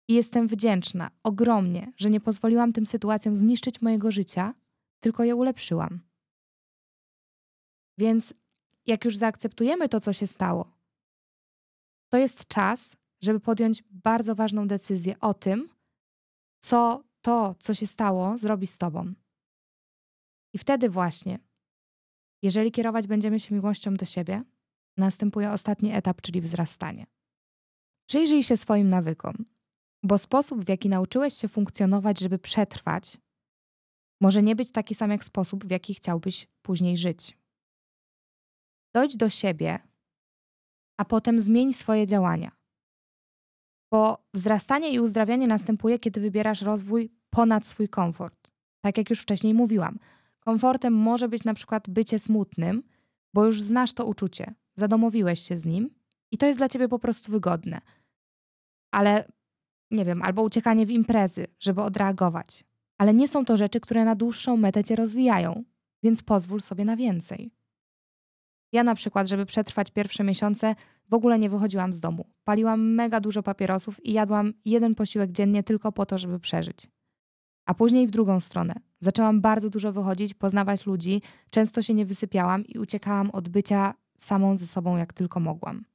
I 0.08 0.14
jestem 0.14 0.48
wdzięczna 0.48 1.12
ogromnie, 1.24 1.94
że 1.98 2.10
nie 2.10 2.20
pozwoliłam 2.20 2.74
tym 2.74 2.86
sytuacjom 2.86 3.36
zniszczyć 3.36 3.82
mojego 3.82 4.12
życia, 4.12 4.54
tylko 5.00 5.24
je 5.24 5.36
ulepszyłam. 5.36 6.00
Więc 7.98 8.34
jak 8.86 9.06
już 9.06 9.18
zaakceptujemy 9.18 9.90
to, 9.90 10.02
co 10.02 10.14
się 10.14 10.28
stało, 10.28 10.72
to 12.10 12.18
jest 12.18 12.48
czas, 12.48 12.96
żeby 13.22 13.40
podjąć 13.40 13.84
bardzo 13.92 14.36
ważną 14.36 14.68
decyzję 14.68 15.20
o 15.20 15.34
tym, 15.34 15.70
co 16.62 17.09
to, 17.30 17.56
co 17.60 17.74
się 17.74 17.88
stało, 17.88 18.38
zrobi 18.38 18.68
z 18.68 18.78
tobą. 18.78 19.14
I 20.54 20.58
wtedy 20.58 20.90
właśnie, 20.90 21.40
jeżeli 22.44 22.72
kierować 22.72 23.08
będziemy 23.08 23.40
się 23.40 23.56
miłością 23.56 23.94
do 23.94 24.06
siebie, 24.06 24.44
następuje 24.98 25.52
ostatni 25.52 25.92
etap, 25.92 26.22
czyli 26.22 26.42
wzrastanie. 26.42 27.06
Przyjrzyj 28.10 28.44
się 28.44 28.58
swoim 28.58 28.90
nawykom, 28.90 29.46
bo 30.04 30.18
sposób, 30.18 30.66
w 30.66 30.70
jaki 30.70 30.90
nauczyłeś 30.90 31.34
się 31.34 31.48
funkcjonować, 31.48 32.20
żeby 32.20 32.40
przetrwać, 32.40 33.18
może 34.22 34.44
nie 34.44 34.56
być 34.56 34.72
taki 34.72 34.96
sam 34.96 35.12
jak 35.12 35.24
sposób, 35.24 35.66
w 35.66 35.72
jaki 35.72 35.94
chciałbyś 35.94 36.48
później 36.62 36.98
żyć. 36.98 37.38
Dojdź 38.96 39.18
do 39.18 39.30
siebie, 39.30 39.80
a 40.98 41.06
potem 41.06 41.42
zmień 41.42 41.74
swoje 41.74 42.08
działania. 42.08 42.52
Bo 43.92 44.26
wzrastanie 44.34 44.94
i 44.94 45.00
uzdrawianie 45.00 45.48
następuje, 45.48 46.00
kiedy 46.00 46.22
wybierasz 46.22 46.62
rozwój 46.62 47.19
ponad 47.30 47.66
swój 47.66 47.90
komfort. 47.90 48.48
Tak 48.82 48.98
jak 48.98 49.10
już 49.10 49.20
wcześniej 49.20 49.54
mówiłam, 49.54 50.00
komfortem 50.40 50.94
może 50.94 51.30
być 51.30 51.44
na 51.44 51.54
przykład 51.54 51.90
bycie 51.90 52.20
smutnym, 52.20 52.84
bo 53.34 53.46
już 53.46 53.62
znasz 53.62 53.94
to 53.94 54.06
uczucie, 54.06 54.54
zadomowiłeś 54.76 55.40
się 55.40 55.58
z 55.58 55.66
nim 55.66 55.90
i 56.32 56.38
to 56.38 56.46
jest 56.46 56.60
dla 56.60 56.70
ciebie 56.70 56.88
po 56.88 57.00
prostu 57.00 57.32
wygodne. 57.32 57.82
Ale 58.92 59.32
nie 59.92 60.06
wiem, 60.06 60.22
albo 60.22 60.44
uciekanie 60.44 60.86
w 60.86 60.92
imprezy, 60.92 61.48
żeby 61.60 61.82
odreagować. 61.82 62.64
Ale 62.98 63.14
nie 63.14 63.28
są 63.28 63.46
to 63.46 63.58
rzeczy, 63.58 63.80
które 63.80 64.06
na 64.06 64.16
dłuższą 64.16 64.58
metę 64.58 64.84
cię 64.84 64.96
rozwijają, 64.96 65.64
więc 66.04 66.24
pozwól 66.24 66.62
sobie 66.62 66.86
na 66.86 66.96
więcej. 66.96 67.52
Ja 68.72 68.84
na 68.84 68.96
przykład, 68.96 69.28
żeby 69.28 69.46
przetrwać 69.46 69.92
pierwsze 69.92 70.24
miesiące, 70.24 70.76
w 71.10 71.14
ogóle 71.14 71.40
nie 71.40 71.50
wychodziłam 71.50 71.94
z 71.94 72.00
domu. 72.00 72.26
Paliłam 72.44 72.94
mega 72.94 73.20
dużo 73.20 73.44
papierosów 73.44 74.06
i 74.06 74.14
jadłam 74.14 74.54
jeden 74.66 74.96
posiłek 74.96 75.32
dziennie 75.32 75.64
tylko 75.64 75.92
po 75.92 76.06
to, 76.06 76.18
żeby 76.18 76.40
przeżyć. 76.40 76.88
A 77.70 77.74
później 77.74 78.08
w 78.08 78.12
drugą 78.12 78.40
stronę. 78.40 78.74
Zaczęłam 79.00 79.42
bardzo 79.42 79.70
dużo 79.70 79.94
wychodzić, 79.94 80.34
poznawać 80.34 80.86
ludzi, 80.86 81.22
często 81.50 81.82
się 81.82 81.94
nie 81.94 82.06
wysypiałam 82.06 82.66
i 82.66 82.80
uciekałam 82.80 83.32
od 83.32 83.50
bycia 83.50 83.94
samą 84.18 84.58
ze 84.58 84.68
sobą, 84.68 84.98
jak 84.98 85.14
tylko 85.14 85.40
mogłam. 85.40 85.86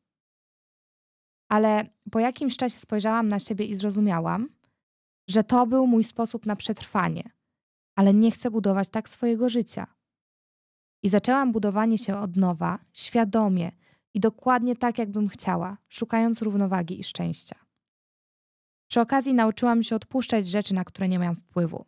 Ale 1.48 1.86
po 2.10 2.18
jakimś 2.18 2.56
czasie 2.56 2.78
spojrzałam 2.78 3.26
na 3.26 3.38
siebie 3.38 3.64
i 3.64 3.74
zrozumiałam, 3.74 4.48
że 5.28 5.44
to 5.44 5.66
był 5.66 5.86
mój 5.86 6.04
sposób 6.04 6.46
na 6.46 6.56
przetrwanie, 6.56 7.30
ale 7.96 8.14
nie 8.14 8.30
chcę 8.30 8.50
budować 8.50 8.88
tak 8.88 9.08
swojego 9.08 9.48
życia. 9.48 9.86
I 11.02 11.08
zaczęłam 11.08 11.52
budowanie 11.52 11.98
się 11.98 12.16
od 12.16 12.36
nowa, 12.36 12.78
świadomie 12.92 13.72
i 14.14 14.20
dokładnie 14.20 14.76
tak, 14.76 14.98
jakbym 14.98 15.28
chciała, 15.28 15.76
szukając 15.88 16.42
równowagi 16.42 17.00
i 17.00 17.04
szczęścia. 17.04 17.63
Przy 18.88 19.00
okazji 19.00 19.34
nauczyłam 19.34 19.82
się 19.82 19.96
odpuszczać 19.96 20.46
rzeczy, 20.46 20.74
na 20.74 20.84
które 20.84 21.08
nie 21.08 21.18
miałam 21.18 21.36
wpływu, 21.36 21.84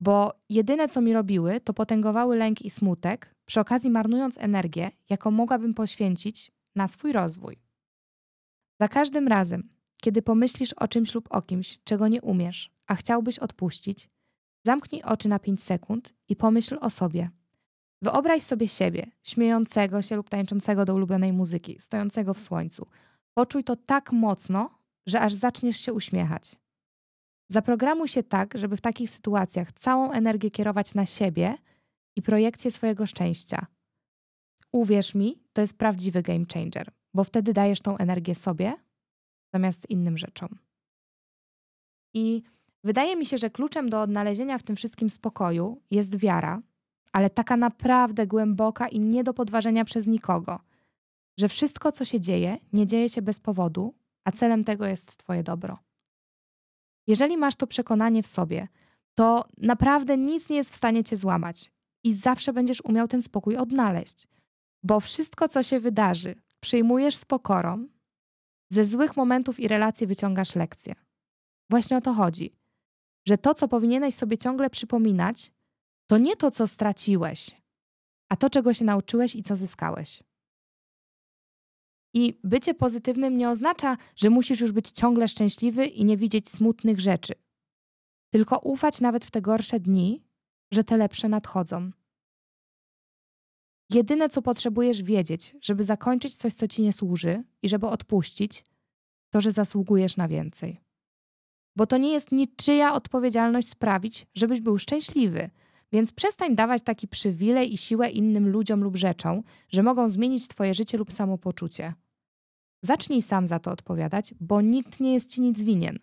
bo 0.00 0.32
jedyne, 0.48 0.88
co 0.88 1.00
mi 1.00 1.12
robiły, 1.12 1.60
to 1.60 1.74
potęgowały 1.74 2.36
lęk 2.36 2.62
i 2.62 2.70
smutek, 2.70 3.34
przy 3.46 3.60
okazji 3.60 3.90
marnując 3.90 4.38
energię, 4.38 4.90
jaką 5.10 5.30
mogłabym 5.30 5.74
poświęcić 5.74 6.52
na 6.76 6.88
swój 6.88 7.12
rozwój. 7.12 7.56
Za 8.80 8.88
każdym 8.88 9.28
razem, 9.28 9.68
kiedy 10.02 10.22
pomyślisz 10.22 10.72
o 10.72 10.88
czymś 10.88 11.14
lub 11.14 11.28
o 11.30 11.42
kimś, 11.42 11.78
czego 11.84 12.08
nie 12.08 12.22
umiesz, 12.22 12.70
a 12.86 12.94
chciałbyś 12.94 13.38
odpuścić, 13.38 14.08
zamknij 14.64 15.02
oczy 15.02 15.28
na 15.28 15.38
5 15.38 15.62
sekund 15.62 16.14
i 16.28 16.36
pomyśl 16.36 16.78
o 16.80 16.90
sobie. 16.90 17.30
Wyobraź 18.02 18.42
sobie 18.42 18.68
siebie, 18.68 19.06
śmiejącego 19.22 20.02
się 20.02 20.16
lub 20.16 20.28
tańczącego 20.28 20.84
do 20.84 20.94
ulubionej 20.94 21.32
muzyki, 21.32 21.80
stojącego 21.80 22.34
w 22.34 22.40
słońcu. 22.40 22.86
Poczuj 23.34 23.64
to 23.64 23.76
tak 23.76 24.12
mocno, 24.12 24.77
że 25.08 25.20
aż 25.20 25.34
zaczniesz 25.34 25.80
się 25.80 25.92
uśmiechać. 25.92 26.56
Zaprogramuj 27.50 28.08
się 28.08 28.22
tak, 28.22 28.58
żeby 28.58 28.76
w 28.76 28.80
takich 28.80 29.10
sytuacjach 29.10 29.72
całą 29.72 30.12
energię 30.12 30.50
kierować 30.50 30.94
na 30.94 31.06
siebie 31.06 31.58
i 32.16 32.22
projekcję 32.22 32.70
swojego 32.70 33.06
szczęścia. 33.06 33.66
Uwierz 34.72 35.14
mi, 35.14 35.42
to 35.52 35.60
jest 35.60 35.78
prawdziwy 35.78 36.22
game 36.22 36.44
changer, 36.54 36.92
bo 37.14 37.24
wtedy 37.24 37.52
dajesz 37.52 37.80
tą 37.80 37.96
energię 37.96 38.34
sobie 38.34 38.74
zamiast 39.54 39.90
innym 39.90 40.18
rzeczom. 40.18 40.48
I 42.14 42.42
wydaje 42.84 43.16
mi 43.16 43.26
się, 43.26 43.38
że 43.38 43.50
kluczem 43.50 43.90
do 43.90 44.02
odnalezienia 44.02 44.58
w 44.58 44.62
tym 44.62 44.76
wszystkim 44.76 45.10
spokoju 45.10 45.82
jest 45.90 46.16
wiara, 46.16 46.62
ale 47.12 47.30
taka 47.30 47.56
naprawdę 47.56 48.26
głęboka 48.26 48.88
i 48.88 49.00
nie 49.00 49.24
do 49.24 49.34
podważenia 49.34 49.84
przez 49.84 50.06
nikogo, 50.06 50.60
że 51.38 51.48
wszystko, 51.48 51.92
co 51.92 52.04
się 52.04 52.20
dzieje, 52.20 52.58
nie 52.72 52.86
dzieje 52.86 53.08
się 53.08 53.22
bez 53.22 53.40
powodu, 53.40 53.94
a 54.28 54.32
celem 54.32 54.64
tego 54.64 54.86
jest 54.86 55.16
Twoje 55.16 55.42
dobro. 55.42 55.78
Jeżeli 57.06 57.36
masz 57.36 57.56
to 57.56 57.66
przekonanie 57.66 58.22
w 58.22 58.26
sobie, 58.26 58.68
to 59.14 59.44
naprawdę 59.58 60.18
nic 60.18 60.50
nie 60.50 60.56
jest 60.56 60.70
w 60.70 60.76
stanie 60.76 61.04
Cię 61.04 61.16
złamać 61.16 61.72
i 62.04 62.14
zawsze 62.14 62.52
będziesz 62.52 62.84
umiał 62.84 63.08
ten 63.08 63.22
spokój 63.22 63.56
odnaleźć, 63.56 64.26
bo 64.82 65.00
wszystko, 65.00 65.48
co 65.48 65.62
się 65.62 65.80
wydarzy, 65.80 66.34
przyjmujesz 66.60 67.16
z 67.16 67.24
pokorą, 67.24 67.88
ze 68.70 68.86
złych 68.86 69.16
momentów 69.16 69.60
i 69.60 69.68
relacji 69.68 70.06
wyciągasz 70.06 70.54
lekcje. 70.54 70.94
Właśnie 71.70 71.96
o 71.96 72.00
to 72.00 72.12
chodzi, 72.12 72.52
że 73.28 73.38
to, 73.38 73.54
co 73.54 73.68
powinieneś 73.68 74.14
sobie 74.14 74.38
ciągle 74.38 74.70
przypominać, 74.70 75.52
to 76.06 76.18
nie 76.18 76.36
to, 76.36 76.50
co 76.50 76.66
straciłeś, 76.66 77.50
a 78.28 78.36
to, 78.36 78.50
czego 78.50 78.74
się 78.74 78.84
nauczyłeś 78.84 79.36
i 79.36 79.42
co 79.42 79.56
zyskałeś. 79.56 80.22
I 82.14 82.40
bycie 82.44 82.74
pozytywnym 82.74 83.38
nie 83.38 83.48
oznacza, 83.48 83.96
że 84.16 84.30
musisz 84.30 84.60
już 84.60 84.72
być 84.72 84.90
ciągle 84.90 85.28
szczęśliwy 85.28 85.86
i 85.86 86.04
nie 86.04 86.16
widzieć 86.16 86.48
smutnych 86.48 87.00
rzeczy. 87.00 87.34
Tylko 88.30 88.58
ufać 88.58 89.00
nawet 89.00 89.24
w 89.24 89.30
te 89.30 89.42
gorsze 89.42 89.80
dni, 89.80 90.22
że 90.72 90.84
te 90.84 90.96
lepsze 90.96 91.28
nadchodzą. 91.28 91.90
Jedyne, 93.90 94.28
co 94.28 94.42
potrzebujesz 94.42 95.02
wiedzieć, 95.02 95.56
żeby 95.60 95.84
zakończyć 95.84 96.36
coś, 96.36 96.54
co 96.54 96.68
ci 96.68 96.82
nie 96.82 96.92
służy 96.92 97.44
i 97.62 97.68
żeby 97.68 97.86
odpuścić, 97.86 98.64
to, 99.30 99.40
że 99.40 99.52
zasługujesz 99.52 100.16
na 100.16 100.28
więcej. 100.28 100.80
Bo 101.76 101.86
to 101.86 101.96
nie 101.96 102.12
jest 102.12 102.32
niczyja 102.32 102.94
odpowiedzialność 102.94 103.68
sprawić, 103.68 104.26
żebyś 104.34 104.60
był 104.60 104.78
szczęśliwy. 104.78 105.50
Więc 105.92 106.12
przestań 106.12 106.54
dawać 106.54 106.82
taki 106.82 107.08
przywilej 107.08 107.74
i 107.74 107.78
siłę 107.78 108.10
innym 108.10 108.48
ludziom 108.48 108.84
lub 108.84 108.96
rzeczom, 108.96 109.42
że 109.68 109.82
mogą 109.82 110.08
zmienić 110.08 110.48
Twoje 110.48 110.74
życie 110.74 110.98
lub 110.98 111.12
samopoczucie. 111.12 111.94
Zacznij 112.82 113.22
sam 113.22 113.46
za 113.46 113.58
to 113.58 113.70
odpowiadać, 113.70 114.34
bo 114.40 114.60
nikt 114.60 115.00
nie 115.00 115.14
jest 115.14 115.30
Ci 115.30 115.40
nic 115.40 115.60
winien. 115.60 115.98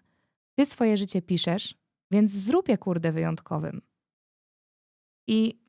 Ty 0.55 0.65
swoje 0.65 0.97
życie 0.97 1.21
piszesz, 1.21 1.75
więc 2.11 2.31
zrób 2.31 2.69
je 2.69 2.77
kurde 2.77 3.11
wyjątkowym. 3.11 3.81
I 5.27 5.59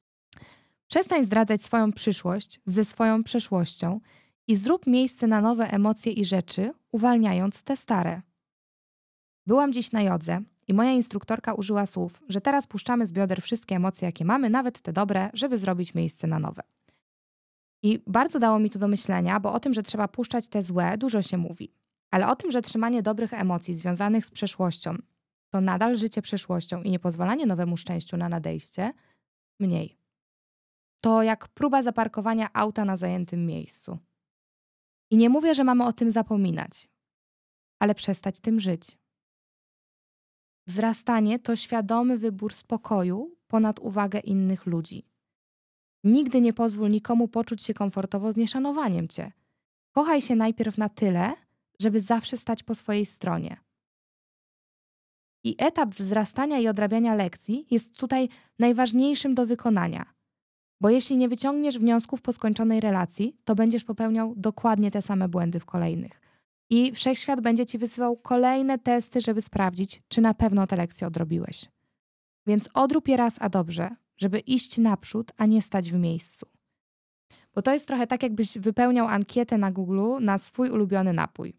przestań 0.89 1.25
zdradzać 1.25 1.65
swoją 1.65 1.93
przyszłość 1.93 2.61
ze 2.65 2.85
swoją 2.85 3.25
przeszłością 3.25 4.01
i 4.47 4.57
zrób 4.57 4.87
miejsce 4.87 5.27
na 5.27 5.41
nowe 5.41 5.71
emocje 5.71 6.13
i 6.13 6.25
rzeczy, 6.25 6.73
uwalniając 6.93 7.63
te 7.63 7.77
stare. 7.77 8.23
Byłam 9.47 9.73
dziś 9.73 9.93
na 9.93 10.03
jodze 10.03 10.43
i 10.69 10.75
moja 10.75 10.93
instruktorka 10.93 11.55
użyła 11.55 11.87
słów, 11.87 12.23
że 12.29 12.41
teraz 12.41 12.67
puszczamy 12.67 13.07
z 13.07 13.13
bioder 13.13 13.43
wszystkie 13.43 13.77
emocje, 13.77 14.07
jakie 14.07 14.25
mamy, 14.25 14.51
nawet 14.51 14.81
te 14.81 14.93
dobre, 14.93 15.31
żeby 15.35 15.59
zrobić 15.59 15.95
miejsce 15.95 16.27
na 16.27 16.39
nowe. 16.39 16.63
I 17.83 18.03
bardzo 18.07 18.39
dało 18.39 18.59
mi 18.59 18.71
to 18.71 18.79
do 18.79 18.89
myślenia, 18.89 19.41
bo 19.41 19.53
o 19.53 19.61
tym, 19.61 19.75
że 19.75 19.83
trzeba 19.83 20.09
puszczać 20.09 20.49
te 20.49 20.63
złe, 20.63 20.99
dużo 20.99 21.23
się 21.23 21.39
mówi. 21.39 21.73
Ale 22.11 22.29
o 22.29 22.37
tym, 22.37 22.51
że 22.51 22.63
trzymanie 22.63 23.03
dobrych 23.03 23.33
emocji 23.33 23.75
związanych 23.75 24.27
z 24.27 24.31
przeszłością 24.31 24.97
to 25.51 25.61
nadal 25.61 25.97
życie 25.97 26.23
przeszłością 26.23 26.83
i 26.83 26.91
nie 26.91 26.99
pozwalanie 26.99 27.47
nowemu 27.47 27.77
szczęściu 27.77 28.17
na 28.17 28.29
nadejście, 28.29 28.93
mniej. 29.61 29.99
To 31.01 31.23
jak 31.23 31.49
próba 31.49 31.83
zaparkowania 31.83 32.49
auta 32.53 32.85
na 32.85 32.97
zajętym 32.97 33.47
miejscu. 33.47 33.99
I 35.11 35.17
nie 35.17 35.29
mówię, 35.29 35.55
że 35.55 35.65
mamy 35.65 35.85
o 35.85 35.93
tym 35.93 36.11
zapominać, 36.11 36.89
ale 37.79 37.95
przestać 37.95 38.41
tym 38.41 38.61
żyć. 38.61 38.99
Wzrastanie 40.67 41.39
to 41.39 41.57
świadomy 41.57 42.19
wybór 42.19 42.55
spokoju 42.55 43.37
ponad 43.49 43.79
uwagę 43.79 44.21
innych 44.21 44.67
ludzi. 44.67 45.07
Nigdy 46.05 46.41
nie 46.41 46.53
pozwól 46.53 46.91
nikomu 46.91 47.29
poczuć 47.29 47.63
się 47.63 47.75
komfortowo 47.75 48.33
z 48.33 48.37
nieszanowaniem 48.37 49.09
cię. 49.09 49.33
Kochaj 49.93 50.23
się 50.23 50.37
najpierw 50.37 50.79
na 50.79 50.89
tyle, 50.89 51.33
żeby 51.81 52.01
zawsze 52.01 52.37
stać 52.37 52.63
po 52.63 52.75
swojej 52.75 53.07
stronie. 53.07 53.57
I 55.45 55.55
etap 55.59 55.95
wzrastania 55.95 56.59
i 56.59 56.69
odrabiania 56.69 57.15
lekcji 57.15 57.67
jest 57.71 57.97
tutaj 57.97 58.29
najważniejszym 58.59 59.35
do 59.35 59.47
wykonania. 59.47 60.15
Bo 60.81 60.91
jeśli 60.91 61.17
nie 61.17 61.29
wyciągniesz 61.29 61.79
wniosków 61.79 62.23
po 62.23 62.33
skończonej 62.33 62.81
relacji, 62.81 63.37
to 63.45 63.55
będziesz 63.55 63.85
popełniał 63.85 64.35
dokładnie 64.37 64.91
te 64.91 65.03
same 65.03 65.29
błędy 65.29 65.61
w 65.61 65.65
kolejnych. 65.65 66.26
I 66.71 66.93
wszechświat 66.93 67.41
będzie 67.41 67.67
ci 67.67 67.79
wysyłał 67.79 68.17
kolejne 68.17 68.79
testy, 68.79 69.21
żeby 69.21 69.41
sprawdzić, 69.41 70.03
czy 70.09 70.21
na 70.21 70.35
pewno 70.35 70.67
te 70.67 70.77
lekcje 70.77 71.07
odrobiłeś. 71.07 71.69
Więc 72.47 72.69
odrób 72.75 73.09
je 73.09 73.17
raz 73.17 73.37
a 73.41 73.49
dobrze, 73.49 73.97
żeby 74.19 74.39
iść 74.39 74.79
naprzód, 74.79 75.33
a 75.37 75.47
nie 75.47 75.63
stać 75.63 75.93
w 75.93 75.95
miejscu. 75.95 76.47
Bo 77.55 77.63
to 77.63 77.73
jest 77.73 77.87
trochę 77.87 78.07
tak, 78.07 78.23
jakbyś 78.23 78.59
wypełniał 78.59 79.07
ankietę 79.07 79.59
na 79.59 79.73
Google 79.73 80.03
na 80.21 80.39
swój 80.39 80.71
ulubiony 80.71 81.13
napój. 81.13 81.55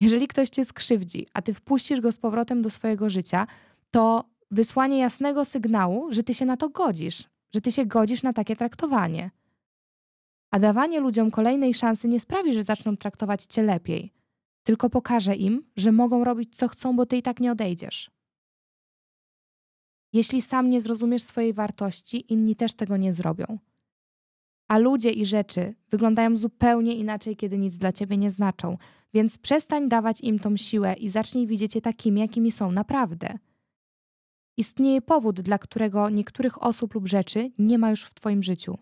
Jeżeli 0.00 0.28
ktoś 0.28 0.48
cię 0.48 0.64
skrzywdzi, 0.64 1.26
a 1.34 1.42
ty 1.42 1.54
wpuścisz 1.54 2.00
go 2.00 2.12
z 2.12 2.18
powrotem 2.18 2.62
do 2.62 2.70
swojego 2.70 3.10
życia, 3.10 3.46
to 3.90 4.24
wysłanie 4.50 4.98
jasnego 4.98 5.44
sygnału, 5.44 6.12
że 6.12 6.22
ty 6.22 6.34
się 6.34 6.46
na 6.46 6.56
to 6.56 6.68
godzisz, 6.68 7.24
że 7.54 7.60
ty 7.60 7.72
się 7.72 7.86
godzisz 7.86 8.22
na 8.22 8.32
takie 8.32 8.56
traktowanie. 8.56 9.30
A 10.50 10.58
dawanie 10.58 11.00
ludziom 11.00 11.30
kolejnej 11.30 11.74
szansy 11.74 12.08
nie 12.08 12.20
sprawi, 12.20 12.54
że 12.54 12.64
zaczną 12.64 12.96
traktować 12.96 13.44
cię 13.44 13.62
lepiej, 13.62 14.12
tylko 14.62 14.90
pokaże 14.90 15.36
im, 15.36 15.64
że 15.76 15.92
mogą 15.92 16.24
robić 16.24 16.56
co 16.56 16.68
chcą, 16.68 16.96
bo 16.96 17.06
ty 17.06 17.16
i 17.16 17.22
tak 17.22 17.40
nie 17.40 17.52
odejdziesz. 17.52 18.10
Jeśli 20.12 20.42
sam 20.42 20.70
nie 20.70 20.80
zrozumiesz 20.80 21.22
swojej 21.22 21.54
wartości, 21.54 22.32
inni 22.32 22.56
też 22.56 22.74
tego 22.74 22.96
nie 22.96 23.14
zrobią. 23.14 23.58
A 24.68 24.78
ludzie 24.78 25.10
i 25.10 25.24
rzeczy 25.24 25.74
wyglądają 25.90 26.36
zupełnie 26.36 26.96
inaczej, 26.96 27.36
kiedy 27.36 27.58
nic 27.58 27.78
dla 27.78 27.92
ciebie 27.92 28.16
nie 28.16 28.30
znaczą, 28.30 28.78
więc 29.14 29.38
przestań 29.38 29.88
dawać 29.88 30.20
im 30.20 30.38
tą 30.38 30.56
siłę 30.56 30.94
i 30.94 31.10
zacznij 31.10 31.46
widzieć 31.46 31.74
je 31.74 31.80
takimi, 31.80 32.20
jakimi 32.20 32.52
są 32.52 32.72
naprawdę. 32.72 33.38
Istnieje 34.56 35.02
powód, 35.02 35.40
dla 35.40 35.58
którego 35.58 36.10
niektórych 36.10 36.62
osób 36.62 36.94
lub 36.94 37.08
rzeczy 37.08 37.50
nie 37.58 37.78
ma 37.78 37.90
już 37.90 38.04
w 38.04 38.14
Twoim 38.14 38.42
życiu. 38.42 38.78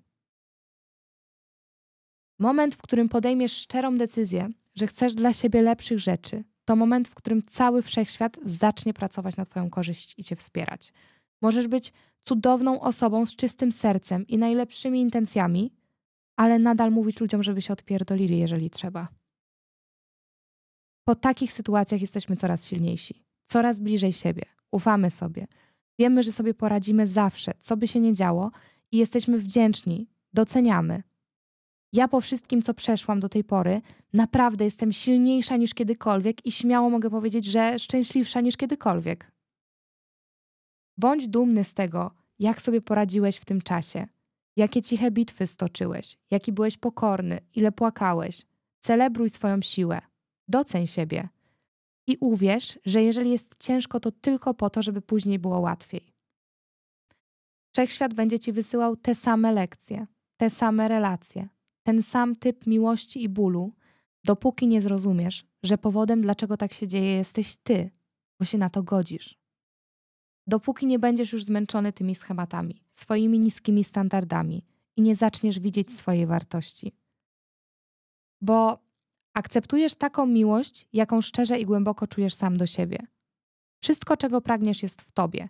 Moment, 2.38 2.74
w 2.74 2.82
którym 2.82 3.08
podejmiesz 3.08 3.52
szczerą 3.52 3.98
decyzję, 3.98 4.50
że 4.78 4.86
chcesz 4.86 5.14
dla 5.14 5.32
siebie 5.32 5.62
lepszych 5.62 5.98
rzeczy, 5.98 6.44
to 6.64 6.76
moment, 6.76 7.08
w 7.08 7.14
którym 7.14 7.42
cały 7.42 7.82
wszechświat 7.82 8.38
zacznie 8.44 8.94
pracować 8.94 9.36
na 9.36 9.44
Twoją 9.44 9.70
korzyść 9.70 10.14
i 10.18 10.24
Cię 10.24 10.36
wspierać. 10.36 10.92
Możesz 11.42 11.68
być 11.68 11.92
cudowną 12.24 12.80
osobą 12.80 13.26
z 13.26 13.36
czystym 13.36 13.72
sercem 13.72 14.26
i 14.26 14.38
najlepszymi 14.38 15.00
intencjami, 15.00 15.72
ale 16.36 16.58
nadal 16.58 16.90
mówić 16.90 17.20
ludziom, 17.20 17.42
żeby 17.42 17.62
się 17.62 17.72
odpierdolili, 17.72 18.38
jeżeli 18.38 18.70
trzeba. 18.70 19.08
Po 21.04 21.14
takich 21.14 21.52
sytuacjach 21.52 22.00
jesteśmy 22.00 22.36
coraz 22.36 22.66
silniejsi, 22.68 23.24
coraz 23.46 23.78
bliżej 23.78 24.12
siebie, 24.12 24.42
ufamy 24.70 25.10
sobie, 25.10 25.46
wiemy, 25.98 26.22
że 26.22 26.32
sobie 26.32 26.54
poradzimy 26.54 27.06
zawsze, 27.06 27.52
co 27.58 27.76
by 27.76 27.88
się 27.88 28.00
nie 28.00 28.14
działo 28.14 28.50
i 28.92 28.98
jesteśmy 28.98 29.38
wdzięczni, 29.38 30.08
doceniamy. 30.32 31.02
Ja 31.92 32.08
po 32.08 32.20
wszystkim, 32.20 32.62
co 32.62 32.74
przeszłam 32.74 33.20
do 33.20 33.28
tej 33.28 33.44
pory, 33.44 33.80
naprawdę 34.12 34.64
jestem 34.64 34.92
silniejsza 34.92 35.56
niż 35.56 35.74
kiedykolwiek 35.74 36.46
i 36.46 36.52
śmiało 36.52 36.90
mogę 36.90 37.10
powiedzieć, 37.10 37.44
że 37.44 37.78
szczęśliwsza 37.78 38.40
niż 38.40 38.56
kiedykolwiek. 38.56 39.32
Bądź 40.98 41.28
dumny 41.28 41.64
z 41.64 41.74
tego, 41.74 42.10
jak 42.38 42.62
sobie 42.62 42.80
poradziłeś 42.80 43.36
w 43.36 43.44
tym 43.44 43.60
czasie, 43.60 44.06
jakie 44.56 44.82
ciche 44.82 45.10
bitwy 45.10 45.46
stoczyłeś, 45.46 46.18
jaki 46.30 46.52
byłeś 46.52 46.76
pokorny, 46.76 47.40
ile 47.54 47.72
płakałeś. 47.72 48.46
Celebruj 48.80 49.30
swoją 49.30 49.62
siłę, 49.62 50.00
doceń 50.48 50.86
siebie 50.86 51.28
i 52.06 52.16
uwierz, 52.20 52.78
że 52.84 53.02
jeżeli 53.02 53.30
jest 53.30 53.54
ciężko, 53.58 54.00
to 54.00 54.12
tylko 54.12 54.54
po 54.54 54.70
to, 54.70 54.82
żeby 54.82 55.02
później 55.02 55.38
było 55.38 55.60
łatwiej. 55.60 56.12
Wszechświat 57.72 58.14
będzie 58.14 58.38
ci 58.38 58.52
wysyłał 58.52 58.96
te 58.96 59.14
same 59.14 59.52
lekcje, 59.52 60.06
te 60.36 60.50
same 60.50 60.88
relacje, 60.88 61.48
ten 61.88 62.02
sam 62.02 62.36
typ 62.36 62.66
miłości 62.66 63.22
i 63.22 63.28
bólu, 63.28 63.72
dopóki 64.24 64.66
nie 64.66 64.80
zrozumiesz, 64.80 65.46
że 65.62 65.78
powodem, 65.78 66.22
dlaczego 66.22 66.56
tak 66.56 66.72
się 66.72 66.88
dzieje, 66.88 67.14
jesteś 67.14 67.56
ty, 67.56 67.90
bo 68.40 68.44
się 68.44 68.58
na 68.58 68.70
to 68.70 68.82
godzisz. 68.82 69.38
Dopóki 70.46 70.86
nie 70.86 70.98
będziesz 70.98 71.32
już 71.32 71.44
zmęczony 71.44 71.92
tymi 71.92 72.14
schematami, 72.14 72.82
swoimi 72.92 73.40
niskimi 73.40 73.84
standardami 73.84 74.64
i 74.96 75.02
nie 75.02 75.16
zaczniesz 75.16 75.60
widzieć 75.60 75.92
swojej 75.92 76.26
wartości. 76.26 76.92
Bo 78.40 78.78
akceptujesz 79.34 79.96
taką 79.96 80.26
miłość, 80.26 80.88
jaką 80.92 81.20
szczerze 81.20 81.58
i 81.58 81.66
głęboko 81.66 82.06
czujesz 82.06 82.34
sam 82.34 82.56
do 82.56 82.66
siebie. 82.66 82.98
Wszystko, 83.82 84.16
czego 84.16 84.40
pragniesz, 84.40 84.82
jest 84.82 85.02
w 85.02 85.12
tobie. 85.12 85.48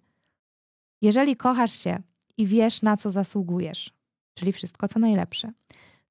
Jeżeli 1.03 1.37
kochasz 1.37 1.73
się 1.73 2.03
i 2.37 2.47
wiesz, 2.47 2.83
na 2.83 2.97
co 2.97 3.11
zasługujesz, 3.11 3.93
czyli 4.35 4.53
wszystko, 4.53 4.89
co 4.89 4.99
najlepsze, 4.99 5.53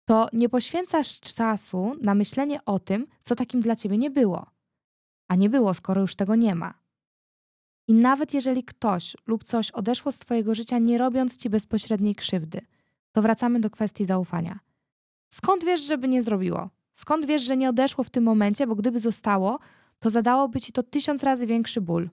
to 0.07 0.27
nie 0.33 0.49
poświęcasz 0.49 1.19
czasu 1.19 1.95
na 2.01 2.15
myślenie 2.15 2.65
o 2.65 2.79
tym, 2.79 3.07
co 3.21 3.35
takim 3.35 3.61
dla 3.61 3.75
ciebie 3.75 3.97
nie 3.97 4.09
było. 4.09 4.45
A 5.27 5.35
nie 5.35 5.49
było, 5.49 5.73
skoro 5.73 6.01
już 6.01 6.15
tego 6.15 6.35
nie 6.35 6.55
ma. 6.55 6.73
I 7.87 7.93
nawet 7.93 8.33
jeżeli 8.33 8.63
ktoś 8.63 9.17
lub 9.25 9.43
coś 9.43 9.71
odeszło 9.71 10.11
z 10.11 10.19
Twojego 10.19 10.55
życia, 10.55 10.77
nie 10.77 10.97
robiąc 10.97 11.37
Ci 11.37 11.49
bezpośredniej 11.49 12.15
krzywdy, 12.15 12.61
to 13.11 13.21
wracamy 13.21 13.59
do 13.59 13.69
kwestii 13.69 14.05
zaufania. 14.05 14.59
Skąd 15.29 15.65
wiesz, 15.65 15.81
żeby 15.81 16.07
nie 16.07 16.23
zrobiło? 16.23 16.69
Skąd 16.93 17.25
wiesz, 17.25 17.41
że 17.41 17.57
nie 17.57 17.69
odeszło 17.69 18.03
w 18.03 18.09
tym 18.09 18.23
momencie, 18.23 18.67
bo 18.67 18.75
gdyby 18.75 18.99
zostało, 18.99 19.59
to 19.99 20.09
zadałoby 20.09 20.61
Ci 20.61 20.71
to 20.71 20.83
tysiąc 20.83 21.23
razy 21.23 21.47
większy 21.47 21.81
ból? 21.81 22.09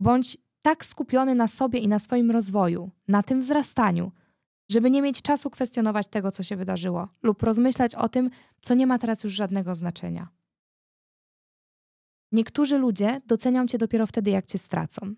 Bądź 0.00 0.38
tak 0.62 0.84
skupiony 0.84 1.34
na 1.34 1.48
sobie 1.48 1.78
i 1.78 1.88
na 1.88 1.98
swoim 1.98 2.30
rozwoju, 2.30 2.90
na 3.08 3.22
tym 3.22 3.40
wzrastaniu, 3.40 4.12
żeby 4.68 4.90
nie 4.90 5.02
mieć 5.02 5.22
czasu 5.22 5.50
kwestionować 5.50 6.08
tego, 6.08 6.32
co 6.32 6.42
się 6.42 6.56
wydarzyło, 6.56 7.08
lub 7.22 7.42
rozmyślać 7.42 7.94
o 7.94 8.08
tym, 8.08 8.30
co 8.62 8.74
nie 8.74 8.86
ma 8.86 8.98
teraz 8.98 9.24
już 9.24 9.32
żadnego 9.32 9.74
znaczenia. 9.74 10.28
Niektórzy 12.32 12.78
ludzie 12.78 13.20
docenią 13.26 13.66
cię 13.66 13.78
dopiero 13.78 14.06
wtedy, 14.06 14.30
jak 14.30 14.46
cię 14.46 14.58
stracą. 14.58 15.14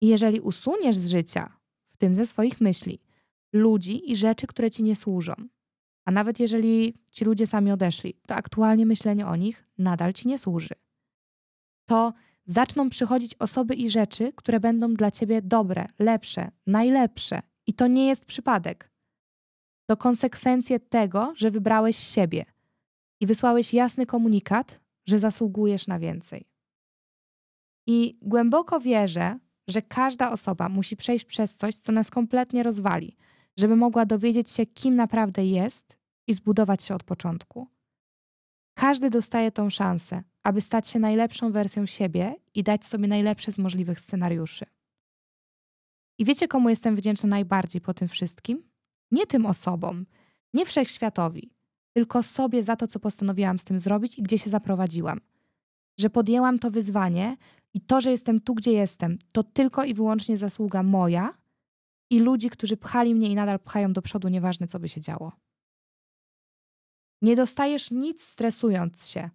I 0.00 0.06
jeżeli 0.06 0.40
usuniesz 0.40 0.96
z 0.96 1.08
życia, 1.08 1.56
w 1.90 1.96
tym 1.96 2.14
ze 2.14 2.26
swoich 2.26 2.60
myśli, 2.60 3.00
ludzi 3.52 4.12
i 4.12 4.16
rzeczy, 4.16 4.46
które 4.46 4.70
ci 4.70 4.82
nie 4.82 4.96
służą, 4.96 5.34
a 6.04 6.10
nawet 6.10 6.40
jeżeli 6.40 6.94
ci 7.10 7.24
ludzie 7.24 7.46
sami 7.46 7.72
odeszli, 7.72 8.14
to 8.26 8.34
aktualnie 8.34 8.86
myślenie 8.86 9.26
o 9.26 9.36
nich 9.36 9.64
nadal 9.78 10.12
ci 10.12 10.28
nie 10.28 10.38
służy. 10.38 10.74
To 11.86 12.12
zaczną 12.46 12.90
przychodzić 12.90 13.34
osoby 13.34 13.74
i 13.74 13.90
rzeczy, 13.90 14.32
które 14.36 14.60
będą 14.60 14.94
dla 14.94 15.10
ciebie 15.10 15.42
dobre, 15.42 15.86
lepsze, 15.98 16.50
najlepsze. 16.66 17.51
I 17.66 17.74
to 17.74 17.86
nie 17.86 18.06
jest 18.06 18.24
przypadek. 18.24 18.90
To 19.86 19.96
konsekwencje 19.96 20.80
tego, 20.80 21.32
że 21.36 21.50
wybrałeś 21.50 21.96
siebie 21.96 22.44
i 23.20 23.26
wysłałeś 23.26 23.74
jasny 23.74 24.06
komunikat, 24.06 24.80
że 25.06 25.18
zasługujesz 25.18 25.86
na 25.86 25.98
więcej. 25.98 26.44
I 27.86 28.18
głęboko 28.22 28.80
wierzę, 28.80 29.38
że 29.68 29.82
każda 29.82 30.32
osoba 30.32 30.68
musi 30.68 30.96
przejść 30.96 31.24
przez 31.24 31.56
coś, 31.56 31.76
co 31.76 31.92
nas 31.92 32.10
kompletnie 32.10 32.62
rozwali, 32.62 33.16
żeby 33.56 33.76
mogła 33.76 34.06
dowiedzieć 34.06 34.50
się, 34.50 34.66
kim 34.66 34.96
naprawdę 34.96 35.44
jest 35.44 35.98
i 36.26 36.34
zbudować 36.34 36.82
się 36.82 36.94
od 36.94 37.04
początku. 37.04 37.68
Każdy 38.74 39.10
dostaje 39.10 39.52
tą 39.52 39.70
szansę, 39.70 40.22
aby 40.42 40.60
stać 40.60 40.88
się 40.88 40.98
najlepszą 40.98 41.52
wersją 41.52 41.86
siebie 41.86 42.34
i 42.54 42.62
dać 42.62 42.84
sobie 42.84 43.08
najlepsze 43.08 43.52
z 43.52 43.58
możliwych 43.58 44.00
scenariuszy. 44.00 44.66
I 46.18 46.24
wiecie, 46.24 46.48
komu 46.48 46.68
jestem 46.68 46.96
wdzięczna 46.96 47.28
najbardziej 47.28 47.80
po 47.80 47.94
tym 47.94 48.08
wszystkim? 48.08 48.62
Nie 49.10 49.26
tym 49.26 49.46
osobom, 49.46 50.06
nie 50.54 50.66
wszechświatowi, 50.66 51.50
tylko 51.92 52.22
sobie 52.22 52.62
za 52.62 52.76
to, 52.76 52.86
co 52.86 53.00
postanowiłam 53.00 53.58
z 53.58 53.64
tym 53.64 53.80
zrobić 53.80 54.18
i 54.18 54.22
gdzie 54.22 54.38
się 54.38 54.50
zaprowadziłam. 54.50 55.20
Że 55.98 56.10
podjęłam 56.10 56.58
to 56.58 56.70
wyzwanie 56.70 57.36
i 57.74 57.80
to, 57.80 58.00
że 58.00 58.10
jestem 58.10 58.40
tu, 58.40 58.54
gdzie 58.54 58.72
jestem, 58.72 59.18
to 59.32 59.42
tylko 59.42 59.84
i 59.84 59.94
wyłącznie 59.94 60.38
zasługa 60.38 60.82
moja 60.82 61.38
i 62.10 62.20
ludzi, 62.20 62.50
którzy 62.50 62.76
pchali 62.76 63.14
mnie 63.14 63.28
i 63.28 63.34
nadal 63.34 63.60
pchają 63.60 63.92
do 63.92 64.02
przodu, 64.02 64.28
nieważne 64.28 64.66
co 64.66 64.78
by 64.78 64.88
się 64.88 65.00
działo. 65.00 65.32
Nie 67.22 67.36
dostajesz 67.36 67.90
nic 67.90 68.22
stresując 68.22 69.06
się. 69.06 69.30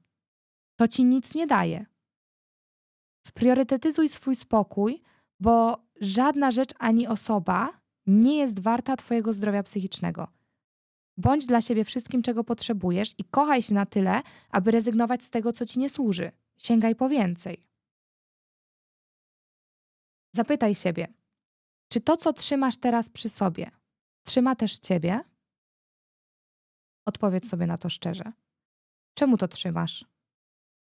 To 0.75 0.87
ci 0.87 1.05
nic 1.05 1.35
nie 1.35 1.47
daje. 1.47 1.85
Spriorytetyzuj 3.27 4.09
swój 4.09 4.35
spokój, 4.35 5.01
bo 5.39 5.85
żadna 6.01 6.51
rzecz 6.51 6.73
ani 6.79 7.07
osoba 7.07 7.81
nie 8.07 8.37
jest 8.37 8.59
warta 8.59 8.95
Twojego 8.95 9.33
zdrowia 9.33 9.63
psychicznego. 9.63 10.27
Bądź 11.17 11.45
dla 11.45 11.61
siebie 11.61 11.85
wszystkim, 11.85 12.21
czego 12.21 12.43
potrzebujesz 12.43 13.15
i 13.17 13.23
kochaj 13.23 13.61
się 13.61 13.73
na 13.73 13.85
tyle, 13.85 14.21
aby 14.49 14.71
rezygnować 14.71 15.23
z 15.23 15.29
tego, 15.29 15.53
co 15.53 15.65
ci 15.65 15.79
nie 15.79 15.89
służy. 15.89 16.31
Sięgaj 16.57 16.95
po 16.95 17.09
więcej. 17.09 17.67
Zapytaj 20.33 20.75
siebie, 20.75 21.07
czy 21.89 22.01
to, 22.01 22.17
co 22.17 22.33
trzymasz 22.33 22.77
teraz 22.77 23.09
przy 23.09 23.29
sobie, 23.29 23.71
trzyma 24.23 24.55
też 24.55 24.79
ciebie? 24.79 25.19
Odpowiedz 27.05 27.49
sobie 27.49 27.67
na 27.67 27.77
to 27.77 27.89
szczerze. 27.89 28.31
Czemu 29.13 29.37
to 29.37 29.47
trzymasz? 29.47 30.05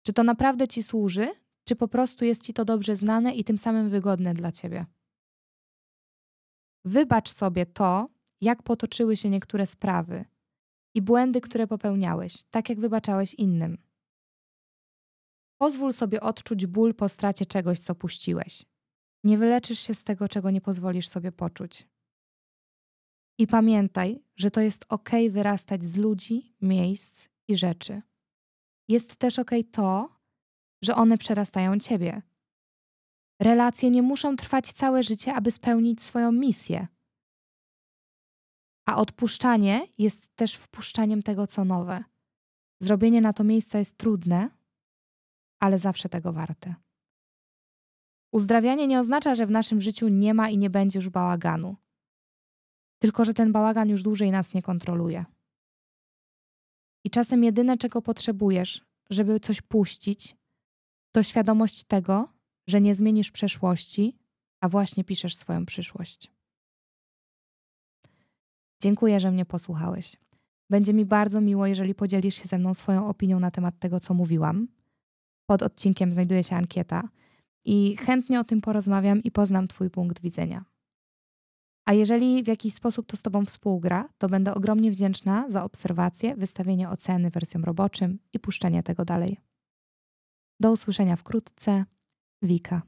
Czy 0.02 0.12
to 0.12 0.22
naprawdę 0.22 0.68
ci 0.68 0.82
służy, 0.82 1.28
czy 1.68 1.76
po 1.76 1.88
prostu 1.88 2.24
jest 2.24 2.42
ci 2.42 2.54
to 2.54 2.64
dobrze 2.64 2.96
znane 2.96 3.34
i 3.34 3.44
tym 3.44 3.58
samym 3.58 3.90
wygodne 3.90 4.34
dla 4.34 4.52
ciebie? 4.52 4.86
Wybacz 6.84 7.32
sobie 7.32 7.66
to, 7.66 8.08
jak 8.40 8.62
potoczyły 8.62 9.16
się 9.16 9.30
niektóre 9.30 9.66
sprawy 9.66 10.24
i 10.94 11.02
błędy, 11.02 11.40
które 11.40 11.66
popełniałeś, 11.66 12.42
tak 12.42 12.68
jak 12.68 12.80
wybaczałeś 12.80 13.34
innym. 13.34 13.78
Pozwól 15.58 15.92
sobie 15.92 16.20
odczuć 16.20 16.66
ból 16.66 16.94
po 16.94 17.08
stracie 17.08 17.46
czegoś, 17.46 17.78
co 17.78 17.94
puściłeś. 17.94 18.66
Nie 19.24 19.38
wyleczysz 19.38 19.80
się 19.80 19.94
z 19.94 20.04
tego, 20.04 20.28
czego 20.28 20.50
nie 20.50 20.60
pozwolisz 20.60 21.08
sobie 21.08 21.32
poczuć. 21.32 21.88
I 23.38 23.46
pamiętaj, 23.46 24.22
że 24.36 24.50
to 24.50 24.60
jest 24.60 24.86
ok 24.88 25.10
wyrastać 25.30 25.84
z 25.84 25.96
ludzi, 25.96 26.54
miejsc 26.60 27.28
i 27.48 27.56
rzeczy. 27.56 28.02
Jest 28.88 29.16
też 29.16 29.38
ok 29.38 29.50
to, 29.72 30.15
że 30.82 30.94
one 30.94 31.18
przerastają 31.18 31.78
ciebie. 31.78 32.22
Relacje 33.40 33.90
nie 33.90 34.02
muszą 34.02 34.36
trwać 34.36 34.72
całe 34.72 35.02
życie, 35.02 35.34
aby 35.34 35.50
spełnić 35.50 36.02
swoją 36.02 36.32
misję. 36.32 36.86
A 38.88 38.96
odpuszczanie 38.96 39.86
jest 39.98 40.36
też 40.36 40.54
wpuszczaniem 40.54 41.22
tego, 41.22 41.46
co 41.46 41.64
nowe. 41.64 42.04
Zrobienie 42.80 43.20
na 43.20 43.32
to 43.32 43.44
miejsca 43.44 43.78
jest 43.78 43.96
trudne, 43.96 44.50
ale 45.60 45.78
zawsze 45.78 46.08
tego 46.08 46.32
warte. 46.32 46.74
Uzdrawianie 48.32 48.86
nie 48.86 49.00
oznacza, 49.00 49.34
że 49.34 49.46
w 49.46 49.50
naszym 49.50 49.80
życiu 49.80 50.08
nie 50.08 50.34
ma 50.34 50.48
i 50.48 50.58
nie 50.58 50.70
będzie 50.70 50.98
już 50.98 51.08
bałaganu, 51.08 51.76
tylko 52.98 53.24
że 53.24 53.34
ten 53.34 53.52
bałagan 53.52 53.88
już 53.88 54.02
dłużej 54.02 54.30
nas 54.30 54.54
nie 54.54 54.62
kontroluje. 54.62 55.24
I 57.04 57.10
czasem 57.10 57.44
jedyne, 57.44 57.78
czego 57.78 58.02
potrzebujesz, 58.02 58.84
żeby 59.10 59.40
coś 59.40 59.62
puścić, 59.62 60.36
to 61.16 61.22
świadomość 61.22 61.84
tego, 61.84 62.28
że 62.66 62.80
nie 62.80 62.94
zmienisz 62.94 63.30
przeszłości, 63.30 64.16
a 64.60 64.68
właśnie 64.68 65.04
piszesz 65.04 65.36
swoją 65.36 65.66
przyszłość. 65.66 66.32
Dziękuję, 68.82 69.20
że 69.20 69.30
mnie 69.30 69.46
posłuchałeś. 69.46 70.16
Będzie 70.70 70.94
mi 70.94 71.04
bardzo 71.04 71.40
miło, 71.40 71.66
jeżeli 71.66 71.94
podzielisz 71.94 72.34
się 72.34 72.48
ze 72.48 72.58
mną 72.58 72.74
swoją 72.74 73.06
opinią 73.06 73.40
na 73.40 73.50
temat 73.50 73.78
tego, 73.78 74.00
co 74.00 74.14
mówiłam. 74.14 74.68
Pod 75.46 75.62
odcinkiem 75.62 76.12
znajduje 76.12 76.44
się 76.44 76.56
ankieta 76.56 77.08
i 77.64 77.96
chętnie 77.96 78.40
o 78.40 78.44
tym 78.44 78.60
porozmawiam 78.60 79.22
i 79.22 79.30
poznam 79.30 79.68
Twój 79.68 79.90
punkt 79.90 80.20
widzenia. 80.20 80.64
A 81.86 81.92
jeżeli 81.92 82.42
w 82.42 82.46
jakiś 82.46 82.74
sposób 82.74 83.06
to 83.06 83.16
z 83.16 83.22
Tobą 83.22 83.44
współgra, 83.44 84.08
to 84.18 84.28
będę 84.28 84.54
ogromnie 84.54 84.90
wdzięczna 84.90 85.50
za 85.50 85.64
obserwację, 85.64 86.36
wystawienie 86.36 86.90
oceny 86.90 87.30
wersją 87.30 87.62
roboczym 87.62 88.18
i 88.32 88.38
puszczenie 88.38 88.82
tego 88.82 89.04
dalej. 89.04 89.40
Do 90.60 90.72
usłyszenia 90.72 91.16
wkrótce. 91.16 91.84
Wika. 92.42 92.82